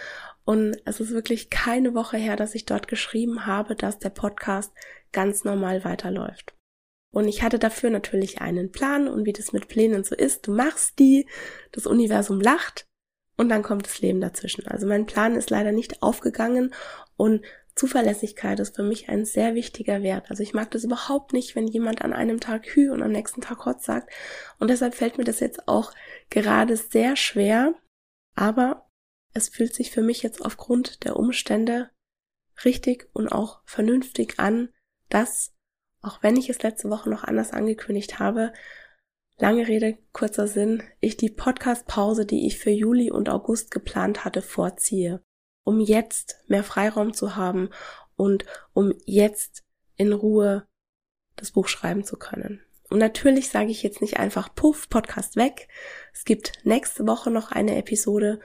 Und 0.45 0.77
es 0.85 1.01
ist 1.01 1.11
wirklich 1.11 1.51
keine 1.51 1.95
Woche 1.95 2.17
her, 2.17 2.37
dass 2.37 2.55
ich 2.55 2.65
dort 2.65 2.87
geschrieben 2.87 3.45
habe, 3.45 3.75
dass 3.75 3.99
der 3.99 4.11
Podcast 4.11 4.73
ganz 5.11 5.43
normal 5.43 5.85
weiterläuft. 5.85 6.54
Und 7.14 7.29
ich 7.29 7.44
hatte 7.44 7.61
dafür 7.61 7.90
natürlich 7.90 8.40
einen 8.40 8.72
Plan 8.72 9.07
und 9.07 9.24
wie 9.24 9.33
das 9.33 9.53
mit 9.53 9.68
Plänen 9.68 10.03
so 10.03 10.16
ist, 10.16 10.48
du 10.48 10.53
machst 10.53 10.98
die, 10.98 11.29
das 11.70 11.87
Universum 11.87 12.40
lacht 12.40 12.88
und 13.37 13.48
dann 13.50 13.62
kommt 13.62 13.87
das 13.87 14.00
Leben 14.00 14.20
dazwischen. 14.20 14.66
Also 14.66 14.88
mein 14.88 15.07
Plan 15.07 15.37
ist 15.37 15.48
leider 15.48 15.70
nicht 15.70 16.03
aufgegangen 16.03 16.74
und 17.16 17.44
Zuverlässigkeit 17.77 18.59
ist 18.59 18.74
für 18.74 18.83
mich 18.83 19.09
ein 19.09 19.24
sehr 19.24 19.55
wichtiger 19.55 20.03
Wert. 20.03 20.29
Also 20.29 20.42
ich 20.42 20.55
mag 20.55 20.72
das 20.72 20.83
überhaupt 20.83 21.33
nicht, 21.33 21.55
wenn 21.55 21.68
jemand 21.68 22.03
an 22.03 22.12
einem 22.12 22.40
Tag 22.40 22.66
Hü 22.66 22.90
und 22.90 23.00
am 23.00 23.12
nächsten 23.12 23.40
Tag 23.40 23.64
Hot 23.64 23.81
sagt. 23.81 24.12
Und 24.59 24.68
deshalb 24.68 24.96
fällt 24.96 25.16
mir 25.16 25.24
das 25.24 25.38
jetzt 25.38 25.68
auch 25.68 25.92
gerade 26.31 26.77
sehr 26.77 27.14
schwer. 27.14 27.74
Aber 28.35 28.88
es 29.35 29.48
fühlt 29.48 29.72
sich 29.72 29.92
für 29.92 30.03
mich 30.03 30.24
jetzt 30.24 30.44
aufgrund 30.44 31.05
der 31.05 31.16
Umstände 31.16 31.90
richtig 32.64 33.09
und 33.12 33.29
auch 33.29 33.61
vernünftig 33.66 34.38
an, 34.38 34.68
dass 35.09 35.54
auch 36.05 36.23
wenn 36.23 36.37
ich 36.37 36.51
es 36.51 36.62
letzte 36.62 36.90
Woche 36.90 37.09
noch 37.09 37.25
anders 37.25 37.53
angekündigt 37.53 38.19
habe, 38.19 38.53
lange 39.38 39.67
Rede, 39.67 39.99
kurzer 40.12 40.47
Sinn, 40.47 40.83
ich 41.01 41.17
die 41.17 41.31
Podcast-Pause, 41.31 42.27
die 42.27 42.47
ich 42.47 42.59
für 42.59 42.71
Juli 42.71 43.11
und 43.11 43.29
August 43.29 43.71
geplant 43.71 44.25
hatte, 44.25 44.43
vorziehe, 44.43 45.23
um 45.64 45.81
jetzt 45.81 46.37
mehr 46.47 46.64
Freiraum 46.64 47.14
zu 47.14 47.37
haben 47.37 47.71
und 48.17 48.45
um 48.73 48.95
jetzt 49.05 49.64
in 49.97 50.12
Ruhe 50.12 50.67
das 51.37 51.51
Buch 51.51 51.69
schreiben 51.69 52.05
zu 52.05 52.17
können. 52.17 52.61
Und 52.90 52.99
natürlich 52.99 53.49
sage 53.49 53.71
ich 53.71 53.83
jetzt 53.83 54.01
nicht 54.01 54.19
einfach, 54.19 54.55
puff, 54.55 54.88
Podcast 54.88 55.37
weg. 55.37 55.69
Es 56.12 56.25
gibt 56.25 56.64
nächste 56.64 57.07
Woche 57.07 57.31
noch 57.31 57.51
eine 57.51 57.77
Episode. 57.77 58.40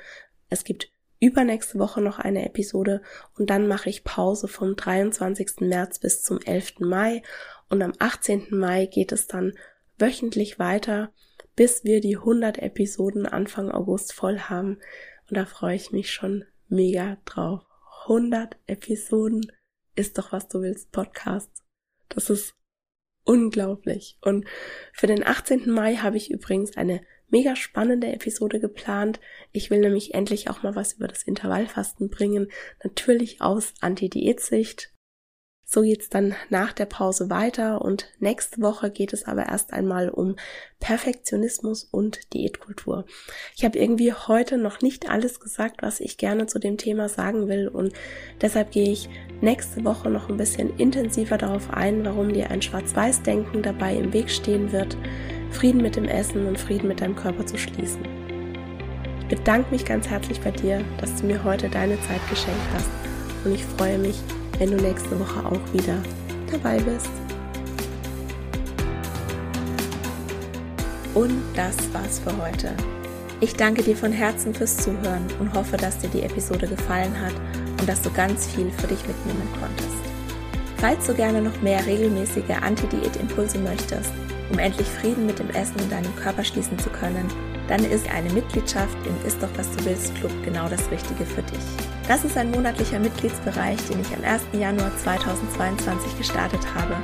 Es 0.50 0.64
gibt 0.64 0.92
übernächste 1.20 1.80
Woche 1.80 2.02
noch 2.02 2.20
eine 2.20 2.46
Episode 2.46 3.02
und 3.38 3.50
dann 3.50 3.68
mache 3.68 3.90
ich 3.90 4.04
Pause 4.04 4.48
vom 4.48 4.76
23. 4.76 5.62
März 5.62 6.00
bis 6.00 6.24
zum 6.24 6.40
11. 6.42 6.80
Mai 6.80 7.22
und 7.70 7.82
am 7.82 7.94
18. 8.00 8.48
Mai 8.52 8.86
geht 8.86 9.12
es 9.12 9.28
dann 9.28 9.54
wöchentlich 9.98 10.60
weiter, 10.60 11.12
bis 11.56 11.84
wir 11.84 12.00
die 12.00 12.18
100 12.18 12.60
Episoden 12.60 13.26
Anfang 13.26 13.70
August 13.72 14.14
voll 14.14 14.40
haben 14.40 14.80
und 15.30 15.38
da 15.38 15.46
freue 15.46 15.76
ich 15.76 15.92
mich 15.92 16.12
schon 16.12 16.46
mega 16.68 17.18
drauf. 17.26 17.64
100 18.04 18.58
Episoden 18.68 19.52
ist 19.96 20.18
doch 20.18 20.32
was 20.32 20.48
du 20.48 20.62
willst 20.62 20.92
Podcast. 20.92 21.52
Das 22.08 22.30
ist 22.30 22.56
unglaublich. 23.24 24.18
Und 24.22 24.48
für 24.94 25.08
den 25.08 25.26
18. 25.26 25.70
Mai 25.70 25.98
habe 25.98 26.18
ich 26.18 26.32
übrigens 26.32 26.78
eine 26.78 27.02
mega 27.32 27.56
spannende 27.56 28.08
Episode 28.08 28.60
geplant. 28.60 29.20
Ich 29.52 29.70
will 29.70 29.80
nämlich 29.80 30.14
endlich 30.14 30.50
auch 30.50 30.64
mal 30.64 30.76
was 30.76 30.94
über 30.94 31.08
das 31.08 31.24
Intervallfasten 31.24 32.10
bringen. 32.10 32.52
Natürlich 32.84 33.42
aus 33.42 33.74
Anti-Diät-Sicht. 33.82 34.92
So 35.72 35.84
geht's 35.84 36.10
dann 36.10 36.34
nach 36.50 36.74
der 36.74 36.88
Pause 36.88 37.30
weiter 37.30 37.84
und 37.84 38.10
nächste 38.18 38.60
Woche 38.60 38.90
geht 38.90 39.14
es 39.14 39.26
aber 39.26 39.46
erst 39.46 39.72
einmal 39.72 40.10
um 40.10 40.36
Perfektionismus 40.80 41.84
und 41.84 42.34
Diätkultur. 42.34 43.06
Ich 43.56 43.64
habe 43.64 43.78
irgendwie 43.78 44.12
heute 44.12 44.58
noch 44.58 44.82
nicht 44.82 45.08
alles 45.08 45.40
gesagt, 45.40 45.84
was 45.84 46.00
ich 46.00 46.18
gerne 46.18 46.48
zu 46.48 46.58
dem 46.58 46.78
Thema 46.80 47.08
sagen 47.08 47.48
will 47.48 47.68
und 47.68 47.94
deshalb 48.42 48.72
gehe 48.72 48.92
ich 48.92 49.10
nächste 49.42 49.86
Woche 49.86 50.10
noch 50.10 50.28
ein 50.28 50.38
bisschen 50.38 50.76
intensiver 50.80 51.38
darauf 51.38 51.70
ein, 51.70 52.04
warum 52.04 52.34
dir 52.34 52.50
ein 52.50 52.64
Schwarz-Weiß-Denken 52.64 53.62
dabei 53.62 53.96
im 53.96 54.12
Weg 54.12 54.32
stehen 54.32 54.72
wird, 54.72 54.98
Frieden 55.52 55.82
mit 55.82 55.96
dem 55.96 56.06
Essen 56.06 56.46
und 56.46 56.60
Frieden 56.60 56.88
mit 56.88 57.02
deinem 57.02 57.16
Körper 57.16 57.46
zu 57.46 57.58
schließen. 57.58 58.02
Ich 59.22 59.38
bedanke 59.38 59.72
mich 59.72 59.86
ganz 59.86 60.08
herzlich 60.08 60.40
bei 60.42 60.52
dir, 60.52 60.82
dass 61.00 61.16
du 61.16 61.28
mir 61.28 61.44
heute 61.44 61.70
deine 61.70 62.00
Zeit 62.02 62.22
geschenkt 62.30 62.60
hast 62.74 62.90
und 63.46 63.54
ich 63.54 63.66
freue 63.66 63.98
mich, 63.98 64.20
wenn 64.58 64.72
du 64.72 64.78
nächste 64.78 65.20
Woche 65.20 65.46
auch 65.46 65.74
wieder 65.74 65.98
dabei 66.52 66.80
bist. 66.80 67.10
Und 71.14 71.42
das 71.56 71.76
war's 71.94 72.20
für 72.20 72.36
heute. 72.38 72.74
Ich 73.42 73.56
danke 73.56 73.82
dir 73.84 73.96
von 73.96 74.12
Herzen 74.12 74.54
fürs 74.54 74.78
Zuhören 74.78 75.26
und 75.40 75.54
hoffe, 75.54 75.78
dass 75.78 75.98
dir 76.00 76.10
die 76.10 76.24
Episode 76.24 76.68
gefallen 76.68 77.14
hat 77.20 77.34
und 77.80 77.88
dass 77.88 78.02
du 78.02 78.12
ganz 78.12 78.48
viel 78.48 78.70
für 78.72 78.88
dich 78.88 79.06
mitnehmen 79.08 79.48
konntest. 79.60 79.90
Falls 80.78 81.08
du 81.08 81.14
gerne 81.14 81.42
noch 81.42 81.62
mehr 81.62 81.86
regelmäßige 81.86 82.52
Anti-Diät-Impulse 82.62 83.60
möchtest, 83.60 84.12
um 84.52 84.60
endlich 84.60 84.88
Frieden 84.88 85.26
mit 85.26 85.40
dem 85.40 85.50
Essen 85.50 85.80
und 85.82 85.92
deinem 85.92 86.16
Körper 86.16 86.44
schließen 86.44 86.78
zu 86.80 86.90
können, 86.90 87.28
dann 87.68 87.84
ist 87.86 88.10
eine 88.10 88.32
Mitgliedschaft 88.34 88.98
im 89.06 89.28
Ist 89.28 89.42
doch 89.42 89.50
was 89.56 89.70
du 89.76 89.86
willst 89.86 90.16
Club 90.16 90.32
genau 90.44 90.68
das 90.68 90.90
Richtige 90.90 91.26
für 91.26 91.44
dich. 91.44 91.60
Das 92.08 92.26
ist 92.26 92.36
ein 92.36 92.50
monatlicher 92.52 93.00
Mitgliedsbereich, 93.00 93.78
den 93.90 94.02
ich 94.02 94.12
am 94.16 94.24
1. 94.24 94.42
Januar 94.54 94.92
2022 94.98 96.18
gestartet 96.18 96.66
habe 96.74 96.96